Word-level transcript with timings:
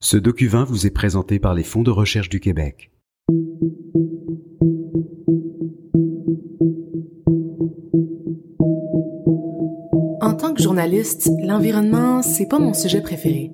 Ce 0.00 0.16
document 0.16 0.62
vous 0.62 0.86
est 0.86 0.90
présenté 0.90 1.40
par 1.40 1.54
les 1.54 1.64
fonds 1.64 1.82
de 1.82 1.90
recherche 1.90 2.28
du 2.28 2.38
Québec. 2.38 2.92
En 10.20 10.34
tant 10.34 10.54
que 10.54 10.62
journaliste, 10.62 11.28
l'environnement, 11.42 12.22
c'est 12.22 12.46
pas 12.46 12.60
mon 12.60 12.74
sujet 12.74 13.00
préféré. 13.00 13.50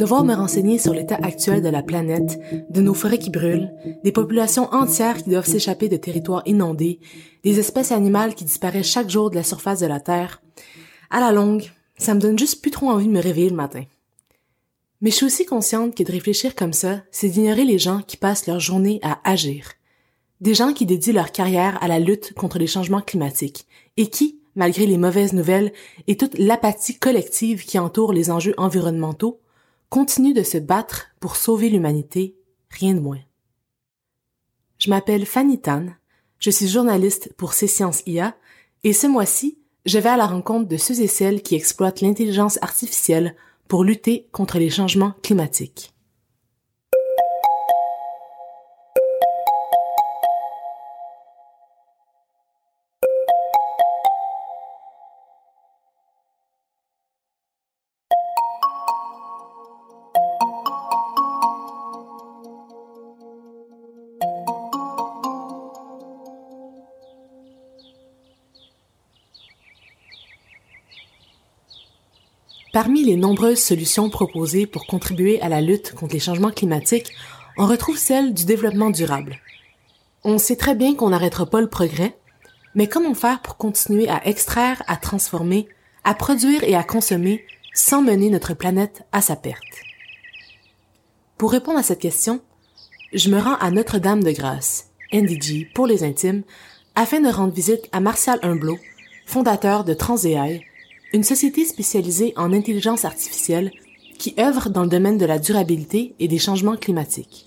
Devoir 0.00 0.24
me 0.24 0.34
renseigner 0.34 0.78
sur 0.78 0.94
l'état 0.94 1.18
actuel 1.22 1.62
de 1.62 1.68
la 1.68 1.84
planète, 1.84 2.40
de 2.70 2.80
nos 2.80 2.94
forêts 2.94 3.18
qui 3.18 3.30
brûlent, 3.30 3.72
des 4.02 4.10
populations 4.10 4.68
entières 4.74 5.22
qui 5.22 5.30
doivent 5.30 5.46
s'échapper 5.46 5.88
de 5.88 5.96
territoires 5.96 6.42
inondés, 6.44 6.98
des 7.44 7.60
espèces 7.60 7.92
animales 7.92 8.34
qui 8.34 8.44
disparaissent 8.44 8.90
chaque 8.90 9.10
jour 9.10 9.30
de 9.30 9.36
la 9.36 9.44
surface 9.44 9.78
de 9.78 9.86
la 9.86 10.00
Terre, 10.00 10.42
à 11.10 11.20
la 11.20 11.30
longue, 11.30 11.70
ça 11.98 12.14
me 12.14 12.20
donne 12.20 12.38
juste 12.38 12.62
plus 12.62 12.72
trop 12.72 12.90
envie 12.90 13.06
de 13.06 13.12
me 13.12 13.22
réveiller 13.22 13.50
le 13.50 13.54
matin. 13.54 13.84
Mais 15.02 15.10
je 15.10 15.16
suis 15.16 15.26
aussi 15.26 15.44
consciente 15.44 15.96
que 15.96 16.04
de 16.04 16.12
réfléchir 16.12 16.54
comme 16.54 16.72
ça, 16.72 17.02
c'est 17.10 17.28
d'ignorer 17.28 17.64
les 17.64 17.78
gens 17.78 18.02
qui 18.02 18.16
passent 18.16 18.46
leur 18.46 18.60
journée 18.60 19.00
à 19.02 19.20
agir. 19.28 19.72
Des 20.40 20.54
gens 20.54 20.72
qui 20.72 20.86
dédient 20.86 21.12
leur 21.12 21.32
carrière 21.32 21.82
à 21.82 21.88
la 21.88 21.98
lutte 21.98 22.34
contre 22.34 22.58
les 22.58 22.68
changements 22.68 23.00
climatiques 23.00 23.66
et 23.96 24.08
qui, 24.08 24.40
malgré 24.54 24.86
les 24.86 24.98
mauvaises 24.98 25.32
nouvelles 25.32 25.72
et 26.06 26.16
toute 26.16 26.38
l'apathie 26.38 26.98
collective 26.98 27.64
qui 27.64 27.80
entoure 27.80 28.12
les 28.12 28.30
enjeux 28.30 28.54
environnementaux, 28.56 29.40
continuent 29.88 30.34
de 30.34 30.44
se 30.44 30.58
battre 30.58 31.08
pour 31.18 31.34
sauver 31.34 31.68
l'humanité, 31.68 32.36
rien 32.70 32.94
de 32.94 33.00
moins. 33.00 33.20
Je 34.78 34.88
m'appelle 34.88 35.26
Fanny 35.26 35.60
Tan, 35.60 35.86
je 36.38 36.50
suis 36.50 36.68
journaliste 36.68 37.32
pour 37.36 37.54
C 37.54 37.66
Sciences 37.66 38.02
IA 38.06 38.36
et 38.84 38.92
ce 38.92 39.08
mois-ci, 39.08 39.58
je 39.84 39.98
vais 39.98 40.10
à 40.10 40.16
la 40.16 40.26
rencontre 40.26 40.68
de 40.68 40.76
ceux 40.76 41.00
et 41.00 41.08
celles 41.08 41.42
qui 41.42 41.56
exploitent 41.56 42.00
l'intelligence 42.00 42.60
artificielle 42.62 43.34
pour 43.68 43.84
lutter 43.84 44.28
contre 44.32 44.58
les 44.58 44.70
changements 44.70 45.14
climatiques. 45.22 45.91
Parmi 72.72 73.04
les 73.04 73.16
nombreuses 73.16 73.58
solutions 73.58 74.08
proposées 74.08 74.66
pour 74.66 74.86
contribuer 74.86 75.38
à 75.42 75.50
la 75.50 75.60
lutte 75.60 75.92
contre 75.92 76.14
les 76.14 76.20
changements 76.20 76.50
climatiques, 76.50 77.12
on 77.58 77.66
retrouve 77.66 77.98
celle 77.98 78.32
du 78.32 78.46
développement 78.46 78.88
durable. 78.88 79.36
On 80.24 80.38
sait 80.38 80.56
très 80.56 80.74
bien 80.74 80.94
qu'on 80.94 81.10
n'arrêtera 81.10 81.44
pas 81.44 81.60
le 81.60 81.68
progrès, 81.68 82.16
mais 82.74 82.88
comment 82.88 83.12
faire 83.12 83.42
pour 83.42 83.58
continuer 83.58 84.08
à 84.08 84.26
extraire, 84.26 84.82
à 84.86 84.96
transformer, 84.96 85.68
à 86.02 86.14
produire 86.14 86.64
et 86.64 86.74
à 86.74 86.82
consommer 86.82 87.44
sans 87.74 88.00
mener 88.00 88.30
notre 88.30 88.54
planète 88.54 89.02
à 89.12 89.20
sa 89.20 89.36
perte? 89.36 89.82
Pour 91.36 91.52
répondre 91.52 91.78
à 91.78 91.82
cette 91.82 92.00
question, 92.00 92.40
je 93.12 93.28
me 93.28 93.38
rends 93.38 93.56
à 93.56 93.70
Notre-Dame-de-Grâce, 93.70 94.88
NDG 95.12 95.68
pour 95.74 95.86
les 95.86 96.04
intimes, 96.04 96.42
afin 96.94 97.20
de 97.20 97.28
rendre 97.28 97.52
visite 97.52 97.90
à 97.92 98.00
Martial 98.00 98.38
Humblot, 98.42 98.78
fondateur 99.26 99.84
de 99.84 99.92
TransAI, 99.92 100.64
une 101.12 101.24
société 101.24 101.64
spécialisée 101.64 102.32
en 102.36 102.52
intelligence 102.52 103.04
artificielle 103.04 103.70
qui 104.18 104.34
œuvre 104.38 104.70
dans 104.70 104.82
le 104.82 104.88
domaine 104.88 105.18
de 105.18 105.26
la 105.26 105.38
durabilité 105.38 106.14
et 106.18 106.28
des 106.28 106.38
changements 106.38 106.76
climatiques. 106.76 107.46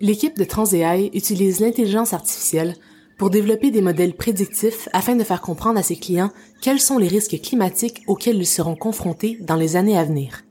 L'équipe 0.00 0.38
de 0.38 0.44
TransAI 0.44 1.10
utilise 1.14 1.60
l'intelligence 1.60 2.12
artificielle 2.12 2.74
pour 3.18 3.30
développer 3.30 3.70
des 3.70 3.82
modèles 3.82 4.14
prédictifs 4.14 4.88
afin 4.92 5.14
de 5.14 5.24
faire 5.24 5.40
comprendre 5.40 5.78
à 5.78 5.82
ses 5.82 5.96
clients 5.96 6.32
quels 6.60 6.80
sont 6.80 6.98
les 6.98 7.08
risques 7.08 7.40
climatiques 7.40 8.02
auxquels 8.06 8.36
ils 8.36 8.46
seront 8.46 8.76
confrontés 8.76 9.38
dans 9.40 9.56
les 9.56 9.76
années 9.76 9.98
à 9.98 10.04
venir. 10.04 10.44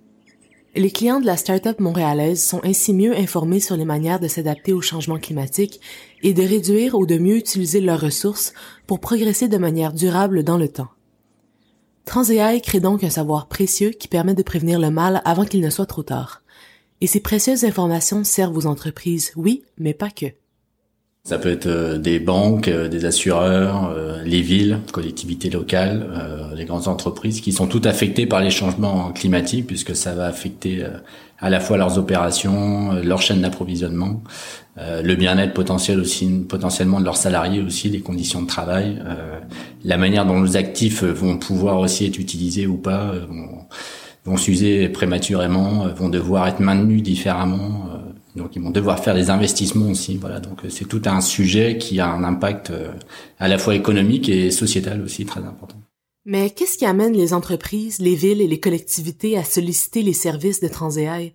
Les 0.76 0.90
clients 0.90 1.20
de 1.20 1.26
la 1.26 1.38
start-up 1.38 1.80
montréalaise 1.80 2.44
sont 2.44 2.62
ainsi 2.64 2.94
mieux 2.94 3.16
informés 3.16 3.60
sur 3.60 3.76
les 3.76 3.86
manières 3.86 4.20
de 4.20 4.28
s'adapter 4.28 4.74
au 4.74 4.82
changement 4.82 5.20
climatique 5.20 5.80
et 6.24 6.34
de 6.34 6.42
réduire 6.42 6.96
ou 6.96 7.06
de 7.06 7.18
mieux 7.18 7.36
utiliser 7.38 7.80
leurs 7.80 8.02
ressources 8.02 8.54
pour 8.88 9.00
progresser 9.00 9.48
de 9.48 9.58
manière 9.58 9.94
durable 9.94 10.44
dans 10.44 10.58
le 10.58 10.70
temps. 10.70 10.90
TransAI 12.06 12.62
crée 12.62 12.80
donc 12.80 13.04
un 13.04 13.10
savoir 13.10 13.48
précieux 13.48 13.92
qui 13.92 14.08
permet 14.08 14.34
de 14.34 14.44
prévenir 14.44 14.80
le 14.80 14.92
mal 14.92 15.22
avant 15.26 15.46
qu'il 15.46 15.62
ne 15.62 15.70
soit 15.70 15.86
trop 15.86 16.04
tard. 16.04 16.42
Et 17.02 17.08
ces 17.08 17.20
précieuses 17.20 17.66
informations 17.66 18.24
servent 18.24 18.58
aux 18.58 18.66
entreprises, 18.66 19.32
oui, 19.36 19.64
mais 19.78 19.94
pas 19.94 20.10
que. 20.10 20.28
Ça 21.26 21.38
peut 21.38 21.50
être 21.50 21.68
euh, 21.68 21.98
des 21.98 22.20
banques, 22.20 22.68
euh, 22.68 22.90
des 22.90 23.06
assureurs, 23.06 23.94
euh, 23.96 24.22
les 24.26 24.42
villes, 24.42 24.80
collectivités 24.92 25.50
locales, 25.50 26.06
les 26.54 26.66
grandes 26.66 26.90
entreprises 26.90 27.40
qui 27.40 27.54
sont 27.54 27.66
toutes 27.66 27.86
affectées 27.86 28.26
par 28.26 28.42
les 28.42 28.50
changements 28.50 29.14
climatiques 29.14 29.68
puisque 29.68 29.96
ça 29.96 30.14
va 30.14 30.26
affecter 30.26 30.86
à 31.40 31.50
la 31.50 31.60
fois 31.60 31.78
leurs 31.78 31.98
opérations, 31.98 32.94
leur 33.04 33.22
chaîne 33.22 33.42
d'approvisionnement, 33.42 34.22
le 34.78 35.16
bien-être 35.16 35.54
potentiel 35.54 36.00
aussi, 36.00 36.28
potentiellement 36.48 37.00
de 37.00 37.06
leurs 37.06 37.18
salariés 37.18 37.62
aussi, 37.62 37.90
les 37.90 38.02
conditions 38.02 38.42
de 38.44 38.48
travail, 38.48 39.02
la 39.84 39.98
manière 39.98 40.26
dont 40.26 40.40
nos 40.40 40.56
actifs 40.56 41.04
vont 41.04 41.38
pouvoir 41.38 41.80
aussi 41.80 42.06
être 42.06 42.20
utilisés 42.20 42.68
ou 42.68 42.78
pas, 42.78 43.14
vont, 43.28 43.66
vont 44.26 44.38
s'user 44.38 44.88
prématurément, 44.90 45.88
vont 45.96 46.10
devoir 46.10 46.48
être 46.48 46.60
maintenus 46.60 47.02
différemment 47.02 47.90
donc 48.36 48.56
ils 48.56 48.62
vont 48.62 48.72
devoir 48.72 49.04
faire 49.04 49.16
des 49.16 49.30
investissements 49.30 49.90
aussi. 49.90 50.18
Voilà, 50.18 50.40
donc 50.40 50.66
euh, 50.66 50.70
c'est 50.70 50.86
tout 50.86 51.02
un 51.06 51.22
sujet 51.22 51.78
qui 51.78 52.00
a 52.00 52.12
un 52.12 52.24
impact 52.24 52.72
euh, 52.72 52.92
à 53.40 53.48
la 53.48 53.58
fois 53.58 53.76
économique 53.76 54.30
et 54.30 54.52
sociétal 54.52 55.02
aussi 55.02 55.26
très 55.26 55.42
important. 55.42 55.78
Mais 56.26 56.50
qu'est-ce 56.50 56.78
qui 56.78 56.86
amène 56.86 57.14
les 57.14 57.34
entreprises, 57.34 58.00
les 58.00 58.16
villes 58.16 58.42
et 58.42 58.48
les 58.48 58.60
collectivités 58.60 59.38
à 59.38 59.44
solliciter 59.44 60.02
les 60.02 60.14
services 60.14 60.62
de 60.62 60.70
TransAI? 60.70 61.34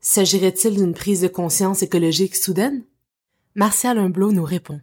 S'agirait-il 0.00 0.76
d'une 0.76 0.94
prise 0.94 1.22
de 1.22 1.28
conscience 1.28 1.82
écologique 1.82 2.36
soudaine? 2.36 2.84
Martial 3.56 3.98
Humblot 3.98 4.30
nous 4.30 4.44
répond. 4.44 4.80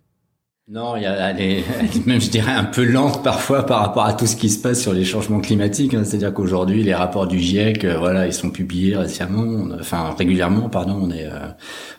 Non, 0.67 0.95
elle 0.97 1.39
est, 1.39 1.63
même, 2.07 2.19
je 2.19 2.31
dirais, 2.31 2.51
un 2.51 2.63
peu 2.63 2.83
lente 2.83 3.23
parfois 3.23 3.67
par 3.67 3.81
rapport 3.81 4.05
à 4.05 4.13
tout 4.13 4.25
ce 4.25 4.35
qui 4.35 4.49
se 4.49 4.59
passe 4.59 4.81
sur 4.81 4.93
les 4.93 5.05
changements 5.05 5.39
climatiques. 5.39 5.93
Hein. 5.93 6.03
C'est-à-dire 6.03 6.33
qu'aujourd'hui, 6.33 6.81
les 6.81 6.95
rapports 6.95 7.27
du 7.27 7.37
GIEC, 7.37 7.85
euh, 7.85 7.99
voilà, 7.99 8.25
ils 8.25 8.33
sont 8.33 8.49
publiés 8.49 8.97
récemment, 8.97 9.67
enfin 9.79 10.15
régulièrement, 10.17 10.67
pardon. 10.67 10.97
On 10.99 11.11
est, 11.11 11.27
euh, 11.27 11.49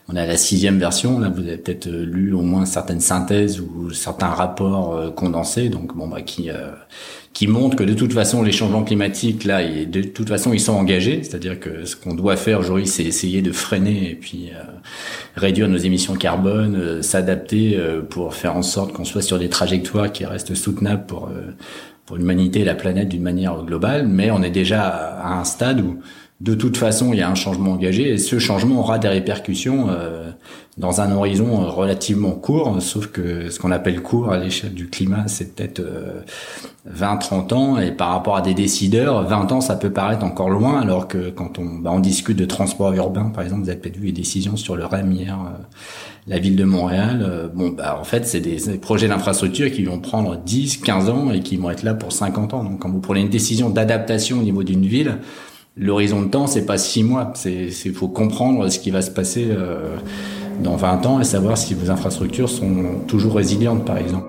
on 0.08 0.16
est 0.16 0.26
la 0.26 0.36
sixième 0.36 0.80
version. 0.80 1.20
Là, 1.20 1.28
vous 1.28 1.42
avez 1.42 1.58
peut-être 1.58 1.86
euh, 1.86 2.04
lu 2.04 2.32
au 2.32 2.42
moins 2.42 2.66
certaines 2.66 2.98
synthèses 2.98 3.60
ou 3.60 3.92
certains 3.92 4.30
rapports 4.30 5.14
condensés, 5.14 5.68
donc 5.68 5.94
bon, 5.94 6.08
bah, 6.08 6.22
qui 6.22 6.50
qui 7.36 7.48
montrent 7.48 7.76
que 7.76 7.84
de 7.84 7.92
toute 7.92 8.14
façon 8.14 8.42
les 8.42 8.50
changements 8.50 8.82
climatiques 8.82 9.44
là 9.44 9.60
de 9.62 10.00
toute 10.00 10.30
façon 10.30 10.54
ils 10.54 10.60
sont 10.60 10.72
engagés. 10.72 11.22
C'est-à-dire 11.22 11.60
que 11.60 11.84
ce 11.84 11.94
qu'on 11.94 12.14
doit 12.14 12.34
faire 12.34 12.60
aujourd'hui 12.60 12.86
c'est 12.86 13.04
essayer 13.04 13.42
de 13.42 13.52
freiner 13.52 14.10
et 14.12 14.14
puis 14.14 14.52
euh, 14.54 14.62
réduire 15.34 15.68
nos 15.68 15.76
émissions 15.76 16.14
carbone 16.14 16.76
euh, 16.76 17.02
s'adapter 17.02 17.76
euh, 17.76 18.00
pour 18.00 18.34
faire 18.34 18.56
en 18.56 18.62
sorte 18.62 18.94
qu'on 18.94 19.04
soit 19.04 19.20
sur 19.20 19.38
des 19.38 19.50
trajectoires 19.50 20.10
qui 20.10 20.24
restent 20.24 20.54
soutenables 20.54 21.04
pour 21.04 21.28
pour 22.06 22.16
l'humanité 22.16 22.60
et 22.60 22.64
la 22.64 22.74
planète 22.74 23.08
d'une 23.10 23.22
manière 23.22 23.62
globale. 23.64 24.06
Mais 24.06 24.30
on 24.30 24.42
est 24.42 24.50
déjà 24.50 24.84
à 24.86 25.38
un 25.38 25.44
stade 25.44 25.82
où 25.82 25.98
de 26.40 26.54
toute 26.54 26.76
façon, 26.76 27.14
il 27.14 27.18
y 27.18 27.22
a 27.22 27.30
un 27.30 27.34
changement 27.34 27.72
engagé 27.72 28.10
et 28.10 28.18
ce 28.18 28.38
changement 28.38 28.80
aura 28.80 28.98
des 28.98 29.08
répercussions 29.08 29.86
euh, 29.88 30.30
dans 30.76 31.00
un 31.00 31.10
horizon 31.10 31.70
relativement 31.70 32.32
court, 32.32 32.82
sauf 32.82 33.06
que 33.06 33.48
ce 33.48 33.58
qu'on 33.58 33.70
appelle 33.70 34.02
court 34.02 34.30
à 34.30 34.36
l'échelle 34.36 34.74
du 34.74 34.88
climat, 34.88 35.24
c'est 35.26 35.54
peut-être 35.54 35.82
20-30 36.90 37.52
euh, 37.52 37.56
ans 37.56 37.78
et 37.78 37.92
par 37.92 38.10
rapport 38.10 38.36
à 38.36 38.42
des 38.42 38.52
décideurs, 38.52 39.26
20 39.26 39.52
ans, 39.52 39.60
ça 39.62 39.76
peut 39.76 39.90
paraître 39.90 40.22
encore 40.24 40.50
loin, 40.50 40.78
alors 40.78 41.08
que 41.08 41.30
quand 41.30 41.58
on, 41.58 41.64
bah, 41.64 41.90
on 41.94 42.00
discute 42.00 42.36
de 42.36 42.44
transport 42.44 42.92
urbain, 42.92 43.30
par 43.34 43.42
exemple, 43.42 43.62
vous 43.62 43.70
avez 43.70 43.78
peut-être 43.78 43.96
vu 43.96 44.06
les 44.06 44.12
décisions 44.12 44.56
sur 44.56 44.76
le 44.76 44.84
REM 44.84 45.10
hier, 45.12 45.38
euh, 45.40 45.62
la 46.26 46.38
ville 46.38 46.56
de 46.56 46.64
Montréal, 46.64 47.50
bon, 47.54 47.70
bah, 47.70 47.98
en 47.98 48.04
fait, 48.04 48.26
c'est 48.26 48.40
des, 48.40 48.58
projets 48.78 49.08
d'infrastructure 49.08 49.70
qui 49.70 49.84
vont 49.84 50.00
prendre 50.00 50.36
10, 50.36 50.78
15 50.78 51.08
ans 51.08 51.30
et 51.30 51.40
qui 51.40 51.56
vont 51.56 51.70
être 51.70 51.84
là 51.84 51.94
pour 51.94 52.12
50 52.12 52.52
ans. 52.52 52.64
Donc, 52.64 52.80
quand 52.80 52.90
vous 52.90 53.00
prenez 53.00 53.20
une 53.20 53.30
décision 53.30 53.70
d'adaptation 53.70 54.40
au 54.40 54.42
niveau 54.42 54.64
d'une 54.64 54.84
ville, 54.84 55.18
l'horizon 55.76 56.22
de 56.22 56.28
temps, 56.28 56.46
c'est 56.46 56.66
pas 56.66 56.78
six 56.78 57.04
mois. 57.04 57.32
C'est, 57.34 57.70
c'est 57.70 57.90
faut 57.90 58.08
comprendre 58.08 58.68
ce 58.68 58.78
qui 58.78 58.90
va 58.90 59.02
se 59.02 59.10
passer 59.10 59.46
euh, 59.50 59.96
dans 60.60 60.76
20 60.76 61.06
ans 61.06 61.20
et 61.20 61.24
savoir 61.24 61.56
si 61.56 61.74
vos 61.74 61.90
infrastructures 61.90 62.48
sont 62.48 63.00
toujours 63.06 63.34
résilientes, 63.34 63.84
par 63.84 63.98
exemple. 63.98 64.26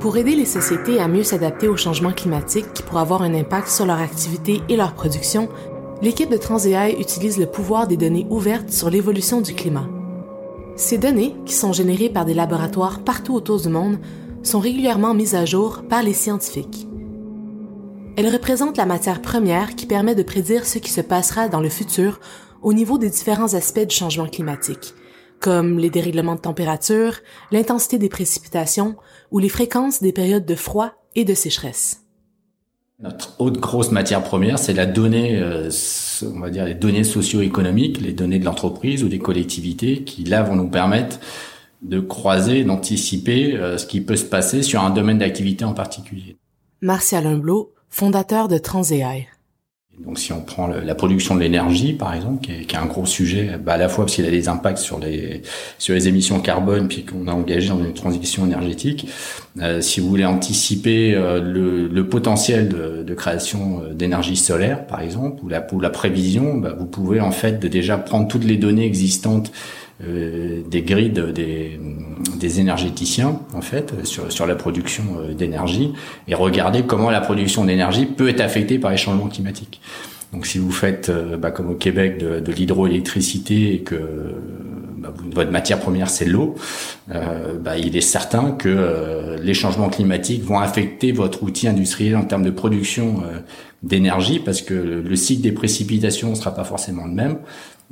Pour 0.00 0.16
aider 0.16 0.36
les 0.36 0.44
sociétés 0.44 1.00
à 1.00 1.08
mieux 1.08 1.24
s'adapter 1.24 1.68
au 1.68 1.76
changement 1.76 2.12
climatique 2.12 2.72
qui 2.72 2.82
pourrait 2.82 3.02
avoir 3.02 3.22
un 3.22 3.34
impact 3.34 3.68
sur 3.68 3.84
leur 3.84 4.00
activité 4.00 4.62
et 4.68 4.76
leur 4.76 4.94
production, 4.94 5.48
l'équipe 6.00 6.30
de 6.30 6.36
TransAI 6.36 6.96
utilise 7.00 7.38
le 7.38 7.46
pouvoir 7.46 7.88
des 7.88 7.96
données 7.96 8.26
ouvertes 8.30 8.70
sur 8.70 8.90
l'évolution 8.90 9.40
du 9.40 9.54
climat. 9.54 9.88
Ces 10.76 10.98
données, 10.98 11.34
qui 11.44 11.54
sont 11.54 11.72
générées 11.72 12.08
par 12.08 12.24
des 12.24 12.34
laboratoires 12.34 13.00
partout 13.00 13.34
autour 13.34 13.60
du 13.60 13.68
monde, 13.68 13.98
sont 14.44 14.60
régulièrement 14.60 15.12
mises 15.12 15.34
à 15.34 15.44
jour 15.44 15.82
par 15.88 16.04
les 16.04 16.14
scientifiques. 16.14 16.87
Elles 18.18 18.32
représentent 18.32 18.78
la 18.78 18.84
matière 18.84 19.22
première 19.22 19.76
qui 19.76 19.86
permet 19.86 20.16
de 20.16 20.24
prédire 20.24 20.66
ce 20.66 20.80
qui 20.80 20.90
se 20.90 21.00
passera 21.00 21.48
dans 21.48 21.60
le 21.60 21.68
futur 21.68 22.18
au 22.62 22.72
niveau 22.72 22.98
des 22.98 23.10
différents 23.10 23.54
aspects 23.54 23.86
du 23.86 23.94
changement 23.94 24.26
climatique, 24.26 24.92
comme 25.38 25.78
les 25.78 25.88
dérèglements 25.88 26.34
de 26.34 26.40
température, 26.40 27.12
l'intensité 27.52 27.96
des 27.96 28.08
précipitations 28.08 28.96
ou 29.30 29.38
les 29.38 29.48
fréquences 29.48 30.02
des 30.02 30.10
périodes 30.10 30.46
de 30.46 30.56
froid 30.56 30.94
et 31.14 31.24
de 31.24 31.32
sécheresse. 31.32 32.06
Notre 32.98 33.40
autre 33.40 33.60
grosse 33.60 33.92
matière 33.92 34.24
première, 34.24 34.58
c'est 34.58 34.74
la 34.74 34.86
donnée, 34.86 35.38
euh, 35.40 35.70
on 36.24 36.40
va 36.40 36.50
dire 36.50 36.64
les 36.64 36.74
données 36.74 37.04
socio-économiques, 37.04 38.00
les 38.00 38.14
données 38.14 38.40
de 38.40 38.44
l'entreprise 38.44 39.04
ou 39.04 39.08
des 39.08 39.20
collectivités, 39.20 40.02
qui 40.02 40.24
là 40.24 40.42
vont 40.42 40.56
nous 40.56 40.68
permettre 40.68 41.20
de 41.82 42.00
croiser, 42.00 42.64
d'anticiper 42.64 43.56
euh, 43.56 43.78
ce 43.78 43.86
qui 43.86 44.00
peut 44.00 44.16
se 44.16 44.24
passer 44.24 44.64
sur 44.64 44.82
un 44.82 44.90
domaine 44.90 45.18
d'activité 45.18 45.64
en 45.64 45.72
particulier. 45.72 46.36
Martial 46.80 47.24
Humblot, 47.24 47.74
fondateur 47.90 48.48
de 48.48 48.58
TransAI. 48.58 49.28
Donc 50.04 50.18
si 50.18 50.32
on 50.32 50.40
prend 50.40 50.68
la 50.68 50.94
production 50.94 51.34
de 51.34 51.40
l'énergie, 51.40 51.92
par 51.92 52.14
exemple, 52.14 52.44
qui 52.44 52.52
est, 52.52 52.76
un 52.76 52.86
gros 52.86 53.04
sujet, 53.04 53.58
bah 53.60 53.72
à 53.72 53.76
la 53.76 53.88
fois 53.88 54.04
parce 54.04 54.14
qu'il 54.14 54.26
a 54.26 54.30
des 54.30 54.48
impacts 54.48 54.78
sur 54.78 55.00
les 55.00 55.42
sur 55.78 55.94
les 55.94 56.06
émissions 56.06 56.40
carbone, 56.40 56.86
puis 56.86 57.04
qu'on 57.04 57.26
a 57.26 57.32
engagé 57.32 57.68
dans 57.68 57.82
une 57.82 57.94
transition 57.94 58.46
énergétique. 58.46 59.08
Euh, 59.60 59.80
si 59.80 60.00
vous 60.00 60.08
voulez 60.08 60.24
anticiper 60.24 61.14
euh, 61.14 61.40
le, 61.40 62.08
potentiel 62.08 62.68
de, 62.68 63.14
création 63.14 63.82
euh, 63.82 63.92
d'énergie 63.92 64.36
solaire, 64.36 64.86
par 64.86 65.00
exemple, 65.00 65.42
ou 65.42 65.48
la, 65.48 65.66
ou 65.72 65.80
la 65.80 65.90
prévision, 65.90 66.54
bah, 66.54 66.76
vous 66.78 66.86
pouvez 66.86 67.20
en 67.20 67.32
fait 67.32 67.58
déjà 67.66 67.98
prendre 67.98 68.28
toutes 68.28 68.44
les 68.44 68.56
données 68.56 68.86
existantes 68.86 69.50
des 70.00 70.82
grids 70.82 71.10
des, 71.10 71.78
des 72.38 72.60
énergéticiens 72.60 73.40
en 73.54 73.60
fait 73.60 74.04
sur, 74.04 74.30
sur 74.32 74.46
la 74.46 74.54
production 74.54 75.04
euh, 75.18 75.34
d'énergie 75.34 75.92
et 76.26 76.34
regarder 76.34 76.82
comment 76.82 77.10
la 77.10 77.20
production 77.20 77.64
d'énergie 77.64 78.06
peut 78.06 78.28
être 78.28 78.40
affectée 78.40 78.78
par 78.78 78.90
les 78.90 78.96
changements 78.96 79.28
climatiques. 79.28 79.80
Donc 80.32 80.46
si 80.46 80.58
vous 80.58 80.70
faites 80.70 81.08
euh, 81.08 81.36
bah, 81.36 81.50
comme 81.50 81.70
au 81.70 81.74
Québec 81.74 82.18
de, 82.18 82.40
de 82.40 82.52
l'hydroélectricité 82.52 83.74
et 83.74 83.80
que 83.80 83.96
bah, 84.98 85.12
votre 85.32 85.50
matière 85.50 85.80
première 85.80 86.10
c'est 86.10 86.26
l'eau, 86.26 86.54
euh, 87.10 87.54
bah, 87.58 87.78
il 87.78 87.96
est 87.96 88.02
certain 88.02 88.52
que 88.52 89.36
les 89.42 89.54
changements 89.54 89.88
climatiques 89.88 90.42
vont 90.42 90.58
affecter 90.58 91.12
votre 91.12 91.42
outil 91.42 91.68
industriel 91.68 92.16
en 92.16 92.24
termes 92.24 92.44
de 92.44 92.50
production 92.50 93.22
d'énergie 93.82 94.40
parce 94.40 94.62
que 94.62 94.74
le 94.74 95.16
cycle 95.16 95.42
des 95.42 95.52
précipitations 95.52 96.30
ne 96.30 96.34
sera 96.34 96.54
pas 96.54 96.64
forcément 96.64 97.06
le 97.06 97.12
même. 97.12 97.38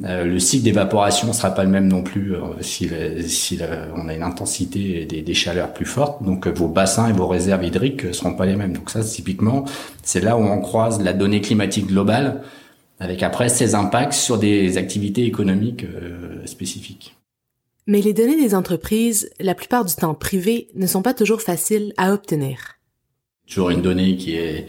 Euh, 0.04 0.24
le 0.24 0.38
cycle 0.38 0.64
d'évaporation 0.64 1.32
sera 1.32 1.50
pas 1.52 1.64
le 1.64 1.70
même 1.70 1.88
non 1.88 2.02
plus 2.02 2.34
euh, 2.34 2.40
si, 2.60 2.90
si 3.26 3.58
on 3.94 4.08
a 4.08 4.14
une 4.14 4.22
intensité 4.22 5.02
et 5.02 5.04
des, 5.06 5.22
des, 5.22 5.34
chaleurs 5.34 5.72
plus 5.72 5.86
fortes. 5.86 6.22
Donc 6.22 6.46
euh, 6.46 6.50
vos 6.50 6.68
bassins 6.68 7.08
et 7.08 7.12
vos 7.12 7.26
réserves 7.26 7.64
hydriques 7.64 8.14
seront 8.14 8.34
pas 8.34 8.44
les 8.44 8.56
mêmes. 8.56 8.74
Donc 8.74 8.90
ça, 8.90 9.02
typiquement, 9.02 9.64
c'est 10.02 10.20
là 10.20 10.36
où 10.36 10.42
on 10.42 10.60
croise 10.60 11.00
la 11.02 11.14
donnée 11.14 11.40
climatique 11.40 11.86
globale 11.86 12.42
avec 13.00 13.22
après 13.22 13.48
ses 13.48 13.74
impacts 13.74 14.12
sur 14.12 14.38
des 14.38 14.76
activités 14.76 15.24
économiques 15.24 15.84
spécifiques. 16.46 17.14
Mais 17.86 18.00
les 18.00 18.14
données 18.14 18.40
des 18.40 18.54
entreprises, 18.54 19.30
la 19.38 19.54
plupart 19.54 19.84
du 19.84 19.94
temps 19.94 20.14
privées, 20.14 20.68
ne 20.74 20.86
sont 20.86 21.02
pas 21.02 21.12
toujours 21.12 21.42
faciles 21.42 21.92
à 21.98 22.14
obtenir. 22.14 22.78
Toujours 23.46 23.70
une 23.70 23.82
donnée 23.82 24.16
qui 24.16 24.34
est 24.34 24.66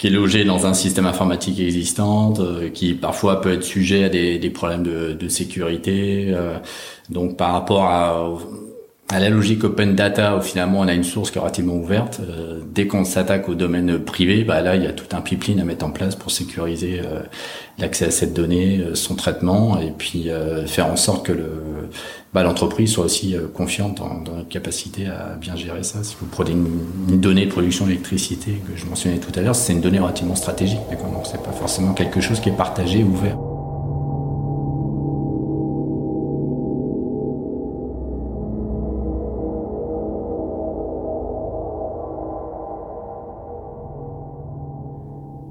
qui 0.00 0.06
est 0.06 0.10
logé 0.10 0.44
dans 0.44 0.64
un 0.64 0.72
système 0.72 1.04
informatique 1.04 1.60
existant, 1.60 2.32
euh, 2.38 2.70
qui 2.70 2.94
parfois 2.94 3.42
peut 3.42 3.52
être 3.52 3.64
sujet 3.64 4.04
à 4.04 4.08
des, 4.08 4.38
des 4.38 4.48
problèmes 4.48 4.82
de, 4.82 5.12
de 5.12 5.28
sécurité. 5.28 6.28
Euh, 6.30 6.56
donc 7.10 7.36
par 7.36 7.52
rapport 7.52 7.84
à, 7.84 8.26
à 9.10 9.18
la 9.18 9.28
logique 9.28 9.64
open 9.64 9.94
data, 9.94 10.36
où 10.36 10.40
finalement 10.40 10.80
on 10.80 10.88
a 10.88 10.94
une 10.94 11.04
source 11.04 11.30
qui 11.30 11.38
est 11.38 11.40
relativement 11.40 11.74
ouverte, 11.74 12.20
euh, 12.20 12.60
dès 12.72 12.86
qu'on 12.86 13.04
s'attaque 13.04 13.48
au 13.48 13.54
domaine 13.54 13.98
privé, 13.98 14.44
bah 14.44 14.60
là 14.60 14.76
il 14.76 14.84
y 14.84 14.86
a 14.86 14.92
tout 14.92 15.16
un 15.16 15.20
pipeline 15.20 15.60
à 15.60 15.64
mettre 15.64 15.84
en 15.84 15.90
place 15.90 16.14
pour 16.16 16.30
sécuriser 16.30 17.00
l'accès 17.78 18.06
à 18.06 18.10
cette 18.10 18.32
donnée, 18.32 18.84
son 18.94 19.16
traitement, 19.16 19.80
et 19.80 19.92
puis 19.96 20.28
faire 20.66 20.86
en 20.86 20.96
sorte 20.96 21.26
que 21.26 21.32
le 21.32 21.60
bah, 22.32 22.44
l'entreprise 22.44 22.92
soit 22.92 23.04
aussi 23.04 23.34
euh, 23.34 23.48
confiante 23.52 23.96
dans, 23.98 24.20
dans, 24.20 24.36
notre 24.36 24.48
capacité 24.48 25.06
à 25.06 25.36
bien 25.36 25.56
gérer 25.56 25.82
ça. 25.82 26.04
Si 26.04 26.14
vous 26.20 26.26
prenez 26.26 26.52
une, 26.52 27.20
donnée 27.20 27.46
de 27.46 27.50
production 27.50 27.86
d'électricité 27.86 28.62
que 28.66 28.78
je 28.78 28.86
mentionnais 28.86 29.18
tout 29.18 29.36
à 29.36 29.42
l'heure, 29.42 29.56
c'est 29.56 29.72
une 29.72 29.80
donnée 29.80 29.98
relativement 29.98 30.36
stratégique, 30.36 30.78
donc 30.90 31.26
c'est 31.26 31.42
pas 31.42 31.52
forcément 31.52 31.92
quelque 31.92 32.20
chose 32.20 32.40
qui 32.40 32.48
est 32.48 32.56
partagé, 32.56 33.02
ouvert. 33.02 33.36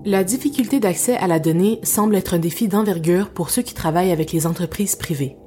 La 0.09 0.23
difficulté 0.23 0.79
d'accès 0.79 1.15
à 1.17 1.27
la 1.27 1.37
donnée 1.37 1.79
semble 1.83 2.15
être 2.15 2.33
un 2.33 2.39
défi 2.39 2.67
d'envergure 2.67 3.29
pour 3.29 3.51
ceux 3.51 3.61
qui 3.61 3.75
travaillent 3.75 4.11
avec 4.11 4.31
les 4.31 4.47
entreprises 4.47 4.95
privées. 4.95 5.37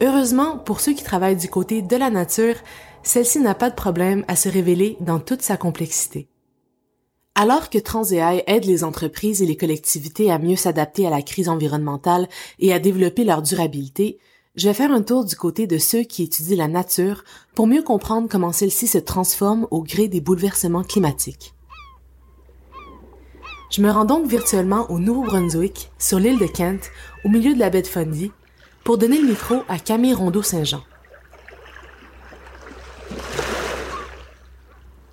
Heureusement, 0.00 0.56
pour 0.56 0.78
ceux 0.78 0.92
qui 0.92 1.02
travaillent 1.02 1.34
du 1.34 1.48
côté 1.48 1.82
de 1.82 1.96
la 1.96 2.08
nature, 2.08 2.54
celle-ci 3.02 3.40
n'a 3.40 3.56
pas 3.56 3.70
de 3.70 3.74
problème 3.74 4.24
à 4.28 4.36
se 4.36 4.48
révéler 4.48 4.98
dans 5.00 5.18
toute 5.18 5.42
sa 5.42 5.56
complexité. 5.56 6.28
Alors 7.34 7.70
que 7.70 7.78
TransAI 7.78 8.44
aide 8.46 8.66
les 8.66 8.84
entreprises 8.84 9.42
et 9.42 9.46
les 9.46 9.56
collectivités 9.56 10.30
à 10.30 10.38
mieux 10.38 10.54
s'adapter 10.54 11.04
à 11.04 11.10
la 11.10 11.20
crise 11.20 11.48
environnementale 11.48 12.28
et 12.60 12.72
à 12.72 12.78
développer 12.78 13.24
leur 13.24 13.42
durabilité, 13.42 14.20
je 14.54 14.68
vais 14.68 14.74
faire 14.74 14.92
un 14.92 15.02
tour 15.02 15.24
du 15.24 15.34
côté 15.34 15.66
de 15.66 15.78
ceux 15.78 16.04
qui 16.04 16.22
étudient 16.22 16.58
la 16.58 16.68
nature 16.68 17.24
pour 17.56 17.66
mieux 17.66 17.82
comprendre 17.82 18.28
comment 18.30 18.52
celle-ci 18.52 18.86
se 18.86 18.98
transforme 18.98 19.66
au 19.72 19.82
gré 19.82 20.06
des 20.06 20.20
bouleversements 20.20 20.84
climatiques. 20.84 21.52
Je 23.70 23.82
me 23.82 23.90
rends 23.90 24.06
donc 24.06 24.26
virtuellement 24.26 24.90
au 24.90 24.98
Nouveau-Brunswick, 24.98 25.90
sur 25.98 26.18
l'île 26.18 26.38
de 26.38 26.46
Kent, 26.46 26.90
au 27.24 27.28
milieu 27.28 27.54
de 27.54 27.58
la 27.58 27.68
baie 27.68 27.82
de 27.82 27.86
Fundy, 27.86 28.32
pour 28.82 28.96
donner 28.96 29.20
le 29.20 29.28
micro 29.28 29.62
à 29.68 29.78
Camille 29.78 30.14
Rondeau-Saint-Jean. 30.14 30.82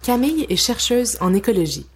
Camille 0.02 0.46
est 0.50 0.56
chercheuse 0.56 1.18
en 1.20 1.34
écologie. 1.34 1.88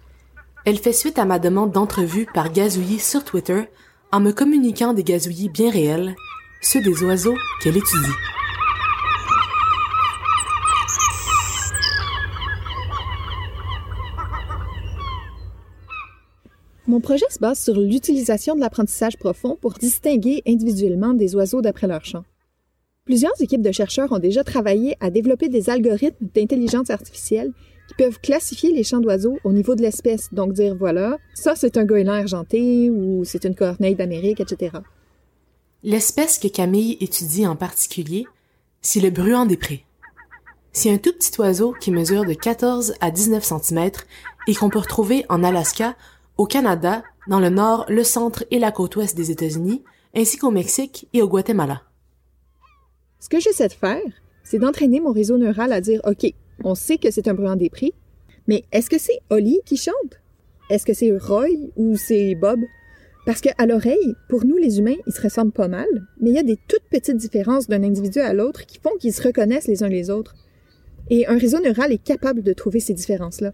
Elle 0.66 0.78
fait 0.78 0.92
suite 0.92 1.18
à 1.18 1.24
ma 1.24 1.38
demande 1.38 1.72
d'entrevue 1.72 2.26
par 2.34 2.52
gazouillis 2.52 2.98
sur 2.98 3.24
Twitter 3.24 3.64
en 4.12 4.20
me 4.20 4.32
communiquant 4.32 4.92
des 4.92 5.04
gazouillis 5.04 5.48
bien 5.48 5.70
réels, 5.70 6.14
ceux 6.60 6.82
des 6.82 7.02
oiseaux 7.02 7.36
qu'elle 7.62 7.76
étudie. 7.76 8.12
Mon 17.00 17.02
projet 17.02 17.24
se 17.30 17.38
base 17.38 17.58
sur 17.58 17.80
l'utilisation 17.80 18.54
de 18.54 18.60
l'apprentissage 18.60 19.16
profond 19.16 19.56
pour 19.58 19.72
distinguer 19.72 20.42
individuellement 20.46 21.14
des 21.14 21.34
oiseaux 21.34 21.62
d'après 21.62 21.86
leur 21.86 22.04
chant. 22.04 22.24
Plusieurs 23.06 23.32
équipes 23.40 23.62
de 23.62 23.72
chercheurs 23.72 24.12
ont 24.12 24.18
déjà 24.18 24.44
travaillé 24.44 24.98
à 25.00 25.08
développer 25.08 25.48
des 25.48 25.70
algorithmes 25.70 26.26
d'intelligence 26.34 26.90
artificielle 26.90 27.52
qui 27.88 27.94
peuvent 27.94 28.20
classifier 28.20 28.70
les 28.74 28.84
chants 28.84 29.00
d'oiseaux 29.00 29.38
au 29.44 29.52
niveau 29.52 29.76
de 29.76 29.80
l'espèce, 29.80 30.28
donc 30.32 30.52
dire 30.52 30.76
voilà, 30.78 31.16
ça 31.32 31.54
c'est 31.56 31.78
un 31.78 31.86
goéland 31.86 32.12
argenté 32.12 32.90
ou 32.90 33.24
c'est 33.24 33.44
une 33.44 33.54
corneille 33.54 33.94
d'Amérique, 33.94 34.40
etc. 34.40 34.76
L'espèce 35.82 36.38
que 36.38 36.48
Camille 36.48 36.98
étudie 37.00 37.46
en 37.46 37.56
particulier, 37.56 38.26
c'est 38.82 39.00
le 39.00 39.08
bruant 39.08 39.46
des 39.46 39.56
prés. 39.56 39.86
C'est 40.74 40.92
un 40.92 40.98
tout 40.98 41.14
petit 41.14 41.32
oiseau 41.40 41.74
qui 41.80 41.92
mesure 41.92 42.26
de 42.26 42.34
14 42.34 42.92
à 43.00 43.10
19 43.10 43.42
cm 43.42 43.90
et 44.46 44.54
qu'on 44.54 44.68
peut 44.68 44.80
retrouver 44.80 45.24
en 45.30 45.42
Alaska 45.42 45.96
au 46.40 46.46
Canada, 46.46 47.02
dans 47.28 47.38
le 47.38 47.50
nord, 47.50 47.84
le 47.90 48.02
centre 48.02 48.46
et 48.50 48.58
la 48.58 48.72
côte 48.72 48.96
ouest 48.96 49.14
des 49.14 49.30
États-Unis, 49.30 49.82
ainsi 50.16 50.38
qu'au 50.38 50.50
Mexique 50.50 51.06
et 51.12 51.20
au 51.20 51.28
Guatemala. 51.28 51.82
Ce 53.18 53.28
que 53.28 53.38
j'essaie 53.38 53.68
de 53.68 53.74
faire, 53.74 54.00
c'est 54.42 54.58
d'entraîner 54.58 55.00
mon 55.00 55.12
réseau 55.12 55.36
neural 55.36 55.70
à 55.70 55.82
dire 55.82 56.00
OK, 56.04 56.32
on 56.64 56.74
sait 56.74 56.96
que 56.96 57.10
c'est 57.10 57.28
un 57.28 57.34
bruant 57.34 57.56
des 57.56 57.68
prix, 57.68 57.92
mais 58.46 58.64
est-ce 58.72 58.88
que 58.88 58.96
c'est 58.96 59.20
Holly 59.28 59.60
qui 59.66 59.76
chante? 59.76 60.22
Est-ce 60.70 60.86
que 60.86 60.94
c'est 60.94 61.14
Roy 61.14 61.48
ou 61.76 61.98
c'est 61.98 62.34
Bob? 62.36 62.60
Parce 63.26 63.42
qu'à 63.42 63.66
l'oreille, 63.66 64.14
pour 64.30 64.46
nous 64.46 64.56
les 64.56 64.78
humains, 64.78 64.96
ils 65.06 65.12
se 65.12 65.20
ressemblent 65.20 65.52
pas 65.52 65.68
mal, 65.68 65.88
mais 66.22 66.30
il 66.30 66.36
y 66.36 66.38
a 66.38 66.42
des 66.42 66.58
toutes 66.68 66.88
petites 66.90 67.18
différences 67.18 67.68
d'un 67.68 67.82
individu 67.82 68.18
à 68.18 68.32
l'autre 68.32 68.64
qui 68.64 68.78
font 68.78 68.96
qu'ils 68.98 69.12
se 69.12 69.22
reconnaissent 69.22 69.68
les 69.68 69.82
uns 69.82 69.90
les 69.90 70.08
autres. 70.08 70.34
Et 71.10 71.26
un 71.26 71.36
réseau 71.36 71.60
neural 71.60 71.92
est 71.92 72.02
capable 72.02 72.42
de 72.42 72.54
trouver 72.54 72.80
ces 72.80 72.94
différences-là. 72.94 73.52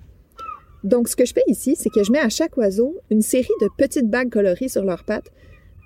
Donc, 0.86 1.08
ce 1.08 1.16
que 1.16 1.26
je 1.26 1.32
fais 1.32 1.42
ici, 1.48 1.74
c'est 1.76 1.90
que 1.90 2.04
je 2.04 2.12
mets 2.12 2.20
à 2.20 2.28
chaque 2.28 2.56
oiseau 2.56 2.94
une 3.10 3.20
série 3.20 3.48
de 3.60 3.66
petites 3.76 4.08
bagues 4.08 4.30
colorées 4.30 4.68
sur 4.68 4.84
leurs 4.84 5.02
pattes 5.02 5.32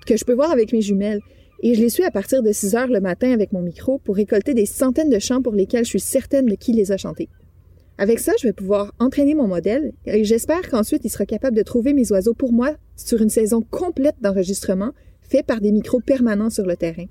que 0.05 0.15
je 0.15 0.23
peux 0.23 0.35
voir 0.35 0.51
avec 0.51 0.71
mes 0.73 0.81
jumelles. 0.81 1.21
Et 1.63 1.73
je 1.73 1.81
les 1.81 1.89
suis 1.89 2.03
à 2.03 2.11
partir 2.11 2.43
de 2.43 2.51
6 2.51 2.75
heures 2.75 2.87
le 2.87 2.99
matin 2.99 3.31
avec 3.31 3.51
mon 3.51 3.63
micro 3.63 3.97
pour 3.97 4.15
récolter 4.15 4.53
des 4.53 4.67
centaines 4.67 5.09
de 5.09 5.17
chants 5.17 5.41
pour 5.41 5.53
lesquels 5.53 5.85
je 5.85 5.89
suis 5.89 5.99
certaine 5.99 6.45
de 6.45 6.53
qui 6.53 6.71
les 6.71 6.91
a 6.91 6.97
chantés. 6.97 7.29
Avec 7.97 8.19
ça, 8.19 8.31
je 8.39 8.47
vais 8.47 8.53
pouvoir 8.53 8.93
entraîner 8.99 9.33
mon 9.33 9.47
modèle 9.47 9.91
et 10.05 10.23
j'espère 10.23 10.69
qu'ensuite 10.69 11.03
il 11.03 11.09
sera 11.09 11.25
capable 11.25 11.57
de 11.57 11.63
trouver 11.63 11.93
mes 11.93 12.11
oiseaux 12.11 12.35
pour 12.35 12.53
moi 12.53 12.75
sur 12.95 13.21
une 13.21 13.29
saison 13.29 13.61
complète 13.61 14.15
d'enregistrement 14.21 14.91
fait 15.21 15.43
par 15.43 15.61
des 15.61 15.71
micros 15.71 15.99
permanents 15.99 16.51
sur 16.51 16.65
le 16.67 16.75
terrain. 16.75 17.05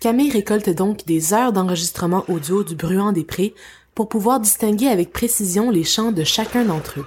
Camille 0.00 0.30
récolte 0.30 0.68
donc 0.70 1.06
des 1.06 1.32
heures 1.32 1.52
d'enregistrement 1.54 2.24
audio 2.28 2.64
du 2.64 2.74
bruant 2.74 3.12
des 3.12 3.24
prés 3.24 3.54
pour 3.96 4.08
pouvoir 4.08 4.38
distinguer 4.38 4.88
avec 4.88 5.10
précision 5.10 5.70
les 5.70 5.82
champs 5.82 6.12
de 6.12 6.22
chacun 6.22 6.66
d'entre 6.66 7.00
eux. 7.00 7.06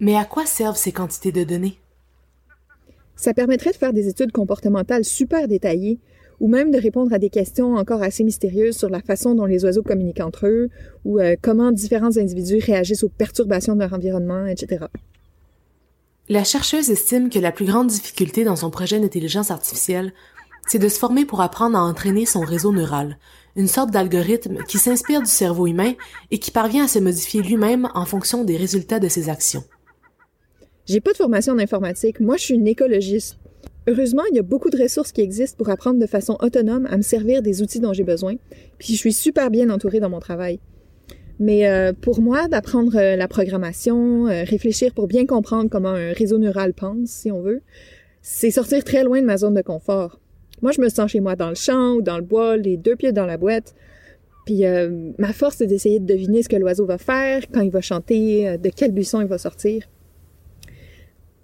Mais 0.00 0.16
à 0.16 0.24
quoi 0.24 0.44
servent 0.44 0.76
ces 0.76 0.90
quantités 0.90 1.30
de 1.30 1.44
données? 1.44 1.78
Ça 3.14 3.32
permettrait 3.32 3.70
de 3.70 3.76
faire 3.76 3.92
des 3.92 4.08
études 4.08 4.32
comportementales 4.32 5.04
super 5.04 5.46
détaillées 5.46 6.00
ou 6.40 6.48
même 6.48 6.72
de 6.72 6.80
répondre 6.80 7.14
à 7.14 7.20
des 7.20 7.30
questions 7.30 7.76
encore 7.76 8.02
assez 8.02 8.24
mystérieuses 8.24 8.76
sur 8.76 8.90
la 8.90 9.00
façon 9.00 9.36
dont 9.36 9.44
les 9.44 9.64
oiseaux 9.64 9.84
communiquent 9.84 10.20
entre 10.20 10.48
eux 10.48 10.68
ou 11.04 11.20
euh, 11.20 11.36
comment 11.40 11.70
différents 11.70 12.16
individus 12.16 12.58
réagissent 12.58 13.04
aux 13.04 13.08
perturbations 13.08 13.76
de 13.76 13.80
leur 13.80 13.92
environnement, 13.92 14.46
etc. 14.46 14.86
La 16.28 16.42
chercheuse 16.42 16.90
estime 16.90 17.30
que 17.30 17.38
la 17.38 17.52
plus 17.52 17.66
grande 17.66 17.86
difficulté 17.86 18.42
dans 18.42 18.56
son 18.56 18.70
projet 18.70 18.98
d'intelligence 18.98 19.52
artificielle, 19.52 20.12
c'est 20.66 20.80
de 20.80 20.88
se 20.88 20.98
former 20.98 21.24
pour 21.24 21.40
apprendre 21.40 21.78
à 21.78 21.84
entraîner 21.84 22.26
son 22.26 22.40
réseau 22.40 22.72
neural, 22.72 23.16
une 23.56 23.68
sorte 23.68 23.90
d'algorithme 23.90 24.58
qui 24.68 24.78
s'inspire 24.78 25.20
du 25.20 25.30
cerveau 25.30 25.66
humain 25.66 25.92
et 26.30 26.38
qui 26.38 26.50
parvient 26.50 26.84
à 26.84 26.88
se 26.88 26.98
modifier 26.98 27.42
lui-même 27.42 27.88
en 27.94 28.04
fonction 28.04 28.44
des 28.44 28.56
résultats 28.56 29.00
de 29.00 29.08
ses 29.08 29.28
actions. 29.28 29.64
J'ai 30.86 31.00
pas 31.00 31.12
de 31.12 31.16
formation 31.16 31.54
en 31.54 31.58
informatique, 31.58 32.20
moi 32.20 32.36
je 32.36 32.42
suis 32.42 32.54
une 32.54 32.66
écologiste. 32.66 33.38
Heureusement, 33.86 34.22
il 34.30 34.36
y 34.36 34.38
a 34.38 34.42
beaucoup 34.42 34.70
de 34.70 34.82
ressources 34.82 35.12
qui 35.12 35.20
existent 35.20 35.58
pour 35.58 35.68
apprendre 35.68 36.00
de 36.00 36.06
façon 36.06 36.38
autonome 36.40 36.86
à 36.86 36.96
me 36.96 37.02
servir 37.02 37.42
des 37.42 37.62
outils 37.62 37.80
dont 37.80 37.92
j'ai 37.92 38.04
besoin, 38.04 38.34
puis 38.78 38.94
je 38.94 38.98
suis 38.98 39.12
super 39.12 39.50
bien 39.50 39.70
entourée 39.70 40.00
dans 40.00 40.10
mon 40.10 40.20
travail. 40.20 40.58
Mais 41.38 41.66
euh, 41.66 41.92
pour 41.92 42.20
moi, 42.20 42.48
d'apprendre 42.48 42.96
euh, 42.96 43.16
la 43.16 43.28
programmation, 43.28 44.28
euh, 44.28 44.44
réfléchir 44.44 44.94
pour 44.94 45.06
bien 45.06 45.26
comprendre 45.26 45.68
comment 45.68 45.90
un 45.90 46.12
réseau 46.12 46.38
neural 46.38 46.72
pense, 46.72 47.10
si 47.10 47.30
on 47.30 47.42
veut, 47.42 47.60
c'est 48.22 48.50
sortir 48.50 48.84
très 48.84 49.04
loin 49.04 49.20
de 49.20 49.26
ma 49.26 49.36
zone 49.36 49.54
de 49.54 49.62
confort. 49.62 50.20
Moi, 50.64 50.72
je 50.72 50.80
me 50.80 50.88
sens 50.88 51.10
chez 51.10 51.20
moi 51.20 51.36
dans 51.36 51.50
le 51.50 51.54
champ 51.54 51.96
ou 51.96 52.02
dans 52.02 52.16
le 52.16 52.24
bois, 52.24 52.56
les 52.56 52.76
deux 52.76 52.96
pieds 52.96 53.12
dans 53.12 53.26
la 53.26 53.36
boîte. 53.36 53.74
Puis 54.46 54.64
ma 55.18 55.34
force, 55.34 55.56
c'est 55.56 55.66
d'essayer 55.66 56.00
de 56.00 56.06
deviner 56.06 56.42
ce 56.42 56.48
que 56.48 56.56
l'oiseau 56.56 56.86
va 56.86 56.96
faire, 56.96 57.42
quand 57.52 57.60
il 57.60 57.70
va 57.70 57.82
chanter, 57.82 58.56
de 58.56 58.70
quel 58.74 58.92
buisson 58.92 59.20
il 59.20 59.26
va 59.26 59.36
sortir. 59.36 59.86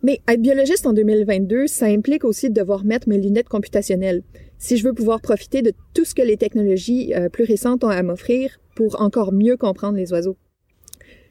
Mais 0.03 0.21
être 0.27 0.41
biologiste 0.41 0.87
en 0.87 0.95
2022, 0.95 1.67
ça 1.67 1.85
implique 1.85 2.25
aussi 2.25 2.49
de 2.49 2.55
devoir 2.55 2.83
mettre 2.83 3.11
mes 3.11 3.19
lunettes 3.19 3.51
computationnelles 3.51 4.23
si 4.59 4.79
je 4.79 4.85
veux 4.85 4.95
pouvoir 4.95 5.21
profiter 5.21 5.61
de 5.61 5.73
tout 5.93 6.07
ce 6.07 6.15
que 6.15 6.23
les 6.23 6.39
technologies 6.39 7.13
euh, 7.15 7.29
plus 7.29 7.45
récentes 7.45 7.85
ont 7.85 7.89
à 7.89 8.03
m'offrir 8.03 8.59
pour 8.75 9.03
encore 9.03 9.33
mieux 9.33 9.59
comprendre 9.59 9.99
les 9.99 10.13
oiseaux. 10.13 10.37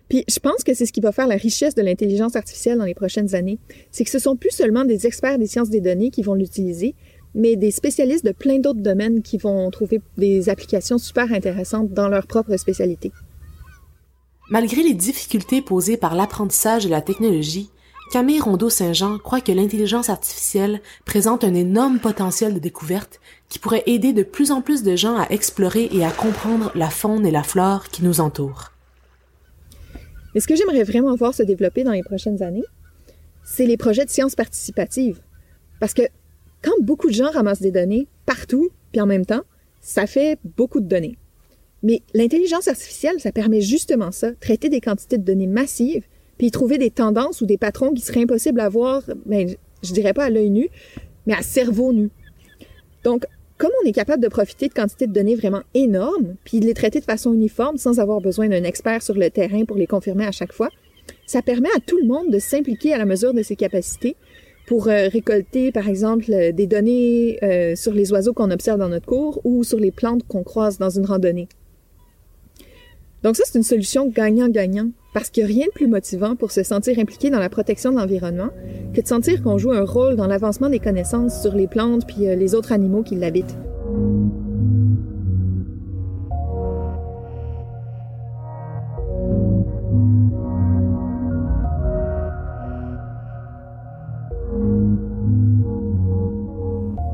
Puis 0.09 0.23
je 0.27 0.39
pense 0.39 0.63
que 0.63 0.73
c'est 0.73 0.87
ce 0.87 0.93
qui 0.93 1.01
va 1.01 1.11
faire 1.11 1.27
la 1.27 1.35
richesse 1.35 1.75
de 1.75 1.83
l'intelligence 1.83 2.35
artificielle 2.35 2.79
dans 2.79 2.85
les 2.85 2.95
prochaines 2.95 3.35
années, 3.35 3.59
c'est 3.91 4.03
que 4.03 4.09
ce 4.09 4.17
sont 4.17 4.35
plus 4.35 4.51
seulement 4.51 4.83
des 4.85 5.05
experts 5.05 5.37
des 5.37 5.45
sciences 5.45 5.69
des 5.69 5.81
données 5.81 6.09
qui 6.09 6.23
vont 6.23 6.33
l'utiliser, 6.33 6.95
mais 7.35 7.55
des 7.55 7.71
spécialistes 7.71 8.25
de 8.25 8.31
plein 8.31 8.59
d'autres 8.59 8.81
domaines 8.81 9.21
qui 9.21 9.37
vont 9.37 9.69
trouver 9.71 10.01
des 10.17 10.49
applications 10.49 10.97
super 10.97 11.31
intéressantes 11.31 11.91
dans 11.91 12.09
leur 12.09 12.27
propre 12.27 12.55
spécialité. 12.57 13.11
Malgré 14.49 14.81
les 14.81 14.95
difficultés 14.95 15.61
posées 15.61 15.97
par 15.97 16.15
l'apprentissage 16.15 16.85
de 16.85 16.89
la 16.89 17.01
technologie, 17.01 17.69
Camille 18.11 18.39
Rondeau-Saint-Jean 18.39 19.19
croit 19.19 19.41
que 19.41 19.51
l'intelligence 19.51 20.09
artificielle 20.09 20.81
présente 21.05 21.43
un 21.43 21.53
énorme 21.53 21.99
potentiel 21.99 22.55
de 22.55 22.59
découverte 22.59 23.19
qui 23.49 23.59
pourrait 23.59 23.83
aider 23.85 24.13
de 24.13 24.23
plus 24.23 24.51
en 24.51 24.63
plus 24.63 24.81
de 24.81 24.95
gens 24.95 25.15
à 25.15 25.27
explorer 25.29 25.89
et 25.91 26.03
à 26.03 26.09
comprendre 26.09 26.71
la 26.73 26.89
faune 26.89 27.27
et 27.27 27.31
la 27.31 27.43
flore 27.43 27.89
qui 27.89 28.03
nous 28.03 28.19
entourent. 28.19 28.71
Mais 30.33 30.41
ce 30.41 30.47
que 30.47 30.55
j'aimerais 30.55 30.83
vraiment 30.83 31.15
voir 31.15 31.35
se 31.35 31.43
développer 31.43 31.83
dans 31.83 31.91
les 31.91 32.01
prochaines 32.01 32.41
années, 32.41 32.65
c'est 33.43 33.67
les 33.67 33.77
projets 33.77 34.05
de 34.05 34.09
sciences 34.09 34.35
participatives. 34.35 35.19
Parce 35.79 35.93
que 35.93 36.03
quand 36.61 36.73
beaucoup 36.81 37.07
de 37.07 37.13
gens 37.13 37.31
ramassent 37.31 37.61
des 37.61 37.71
données 37.71 38.07
partout, 38.25 38.69
puis 38.91 39.01
en 39.01 39.05
même 39.05 39.25
temps, 39.25 39.41
ça 39.81 40.07
fait 40.07 40.37
beaucoup 40.57 40.79
de 40.79 40.87
données. 40.87 41.17
Mais 41.83 42.01
l'intelligence 42.13 42.67
artificielle, 42.67 43.19
ça 43.19 43.31
permet 43.31 43.61
justement 43.61 44.11
ça, 44.11 44.33
traiter 44.33 44.69
des 44.69 44.81
quantités 44.81 45.17
de 45.17 45.23
données 45.23 45.47
massives 45.47 46.03
puis 46.39 46.51
trouver 46.51 46.77
des 46.77 46.89
tendances 46.89 47.41
ou 47.41 47.45
des 47.45 47.57
patrons 47.57 47.93
qui 47.93 48.01
seraient 48.01 48.23
impossibles 48.23 48.61
à 48.61 48.69
voir, 48.69 49.03
ben, 49.25 49.53
je 49.83 49.93
dirais 49.93 50.13
pas 50.13 50.23
à 50.25 50.29
l'œil 50.29 50.49
nu, 50.49 50.69
mais 51.27 51.33
à 51.33 51.41
cerveau 51.41 51.91
nu. 51.91 52.09
Donc, 53.03 53.25
comme 53.57 53.71
on 53.83 53.87
est 53.87 53.91
capable 53.91 54.23
de 54.23 54.29
profiter 54.29 54.69
de 54.69 54.73
quantités 54.73 55.05
de 55.05 55.11
données 55.11 55.35
vraiment 55.35 55.63
énormes, 55.73 56.35
puis 56.45 56.61
de 56.61 56.65
les 56.65 56.73
traiter 56.73 57.01
de 57.01 57.05
façon 57.05 57.33
uniforme 57.33 57.77
sans 57.77 57.99
avoir 57.99 58.21
besoin 58.21 58.47
d'un 58.47 58.63
expert 58.63 59.03
sur 59.03 59.15
le 59.15 59.29
terrain 59.29 59.65
pour 59.65 59.75
les 59.75 59.85
confirmer 59.85 60.25
à 60.25 60.31
chaque 60.31 60.53
fois, 60.53 60.69
ça 61.25 61.41
permet 61.41 61.69
à 61.75 61.81
tout 61.85 61.97
le 62.01 62.07
monde 62.07 62.31
de 62.31 62.39
s'impliquer 62.39 62.93
à 62.93 62.97
la 62.97 63.05
mesure 63.05 63.33
de 63.33 63.43
ses 63.43 63.57
capacités 63.57 64.15
pour 64.69 64.87
euh, 64.87 65.07
récolter, 65.11 65.71
par 65.71 65.89
exemple, 65.89 66.25
des 66.53 66.67
données 66.67 67.39
euh, 67.41 67.75
sur 67.75 67.91
les 67.91 68.11
oiseaux 68.11 68.33
qu'on 68.33 68.51
observe 68.51 68.77
dans 68.77 68.87
notre 68.87 69.07
cours 69.07 69.41
ou 69.43 69.63
sur 69.63 69.79
les 69.79 69.89
plantes 69.89 70.21
qu'on 70.27 70.43
croise 70.43 70.77
dans 70.77 70.91
une 70.91 71.07
randonnée. 71.07 71.49
Donc 73.23 73.35
ça, 73.35 73.41
c'est 73.47 73.57
une 73.57 73.63
solution 73.63 74.05
gagnant-gagnant, 74.05 74.91
parce 75.15 75.31
qu'il 75.31 75.43
n'y 75.43 75.51
a 75.51 75.53
rien 75.55 75.65
de 75.65 75.71
plus 75.71 75.87
motivant 75.87 76.35
pour 76.35 76.51
se 76.51 76.61
sentir 76.61 76.99
impliqué 76.99 77.31
dans 77.31 77.39
la 77.39 77.49
protection 77.49 77.91
de 77.91 77.97
l'environnement 77.97 78.49
que 78.93 79.01
de 79.01 79.07
sentir 79.07 79.41
qu'on 79.41 79.57
joue 79.57 79.71
un 79.71 79.85
rôle 79.85 80.15
dans 80.15 80.27
l'avancement 80.27 80.69
des 80.69 80.79
connaissances 80.79 81.41
sur 81.41 81.55
les 81.55 81.65
plantes 81.65 82.05
puis 82.05 82.27
euh, 82.27 82.35
les 82.35 82.53
autres 82.53 82.71
animaux 82.71 83.01
qui 83.01 83.15
l'habitent. 83.15 83.57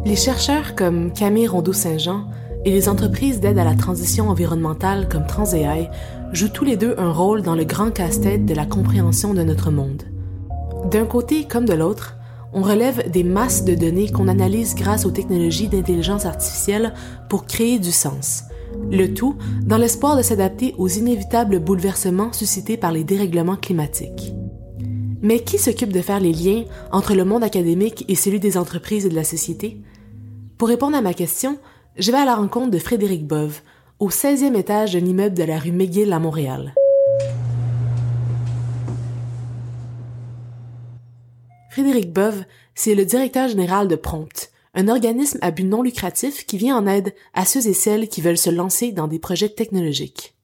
Les 0.06 0.16
chercheurs 0.16 0.76
comme 0.76 1.12
Camille 1.12 1.48
Rondeau-Saint-Jean 1.48 2.26
et 2.64 2.70
les 2.70 2.90
entreprises 2.90 3.40
d'aide 3.40 3.58
à 3.58 3.64
la 3.64 3.74
transition 3.74 4.30
environnementale 4.30 5.10
comme 5.10 5.26
TransAI 5.26 5.90
jouent 6.32 6.50
tous 6.50 6.64
les 6.64 6.78
deux 6.78 6.94
un 7.00 7.12
rôle 7.12 7.42
dans 7.42 7.56
le 7.56 7.64
grand 7.64 7.90
casse-tête 7.90 8.46
de 8.46 8.54
la 8.54 8.68
compréhension 8.68 9.34
de 9.34 9.42
notre 9.42 9.72
monde. 9.72 10.04
D'un 10.92 11.06
côté 11.06 11.46
comme 11.46 11.66
de 11.66 11.74
l'autre, 11.74 12.18
on 12.54 12.62
relève 12.62 13.10
des 13.10 13.24
masses 13.24 13.66
de 13.66 13.74
données 13.74 14.12
qu'on 14.12 14.28
analyse 14.28 14.76
grâce 14.76 15.08
aux 15.08 15.12
technologies 15.12 15.70
d'intelligence 15.70 16.28
artificielle 16.28 16.94
pour 17.28 17.48
créer 17.48 17.80
du 17.80 17.92
sens. 17.92 18.44
Le 18.92 19.12
tout 19.12 19.36
dans 19.64 19.78
l'espoir 19.78 20.16
de 20.16 20.22
s'adapter 20.22 20.76
aux 20.78 20.88
inévitables 20.88 21.60
bouleversements 21.60 22.32
suscités 22.32 22.78
par 22.78 22.92
les 22.92 23.04
dérèglements 23.04 23.56
climatiques. 23.56 24.36
Mais 25.24 25.40
qui 25.40 25.58
s'occupe 25.58 25.92
de 25.92 26.02
faire 26.02 26.20
les 26.20 26.34
liens 26.34 26.66
entre 26.92 27.16
le 27.16 27.26
monde 27.26 27.44
académique 27.44 28.06
et 28.08 28.14
celui 28.14 28.40
des 28.40 28.56
entreprises 28.56 29.08
et 29.08 29.10
de 29.10 29.16
la 29.16 29.24
société? 29.24 29.82
Pour 30.58 30.70
répondre 30.70 30.96
à 30.96 31.02
ma 31.02 31.14
question, 31.14 31.60
je 31.98 32.12
vais 32.12 32.18
à 32.18 32.26
la 32.26 32.36
rencontre 32.36 32.72
de 32.72 32.80
Frédéric 32.80 33.28
Bove, 33.28 33.60
au 34.00 34.10
16e 34.10 34.56
étage 34.56 34.94
d'un 34.94 35.06
immeuble 35.06 35.36
de 35.36 35.44
la 35.44 35.60
rue 35.60 35.74
McGill 35.74 36.14
à 36.14 36.20
Montréal. 36.20 36.74
Frédéric 41.70 42.14
Bove, 42.14 42.46
c'est 42.74 42.96
le 42.96 43.04
directeur 43.04 43.50
général 43.50 43.90
de 43.90 43.98
Prompt, 43.98 44.50
un 44.76 44.88
organisme 44.88 45.40
à 45.42 45.52
but 45.52 45.66
non 45.66 45.82
lucratif 45.82 46.46
qui 46.46 46.58
vient 46.58 46.78
en 46.78 46.88
aide 46.88 47.14
à 47.34 47.44
ceux 47.44 47.68
et 47.68 47.74
celles 47.74 48.08
qui 48.08 48.22
veulent 48.22 48.38
se 48.38 48.50
lancer 48.50 48.94
dans 48.94 49.08
des 49.10 49.20
projets 49.20 49.50
technologiques. 49.50 50.36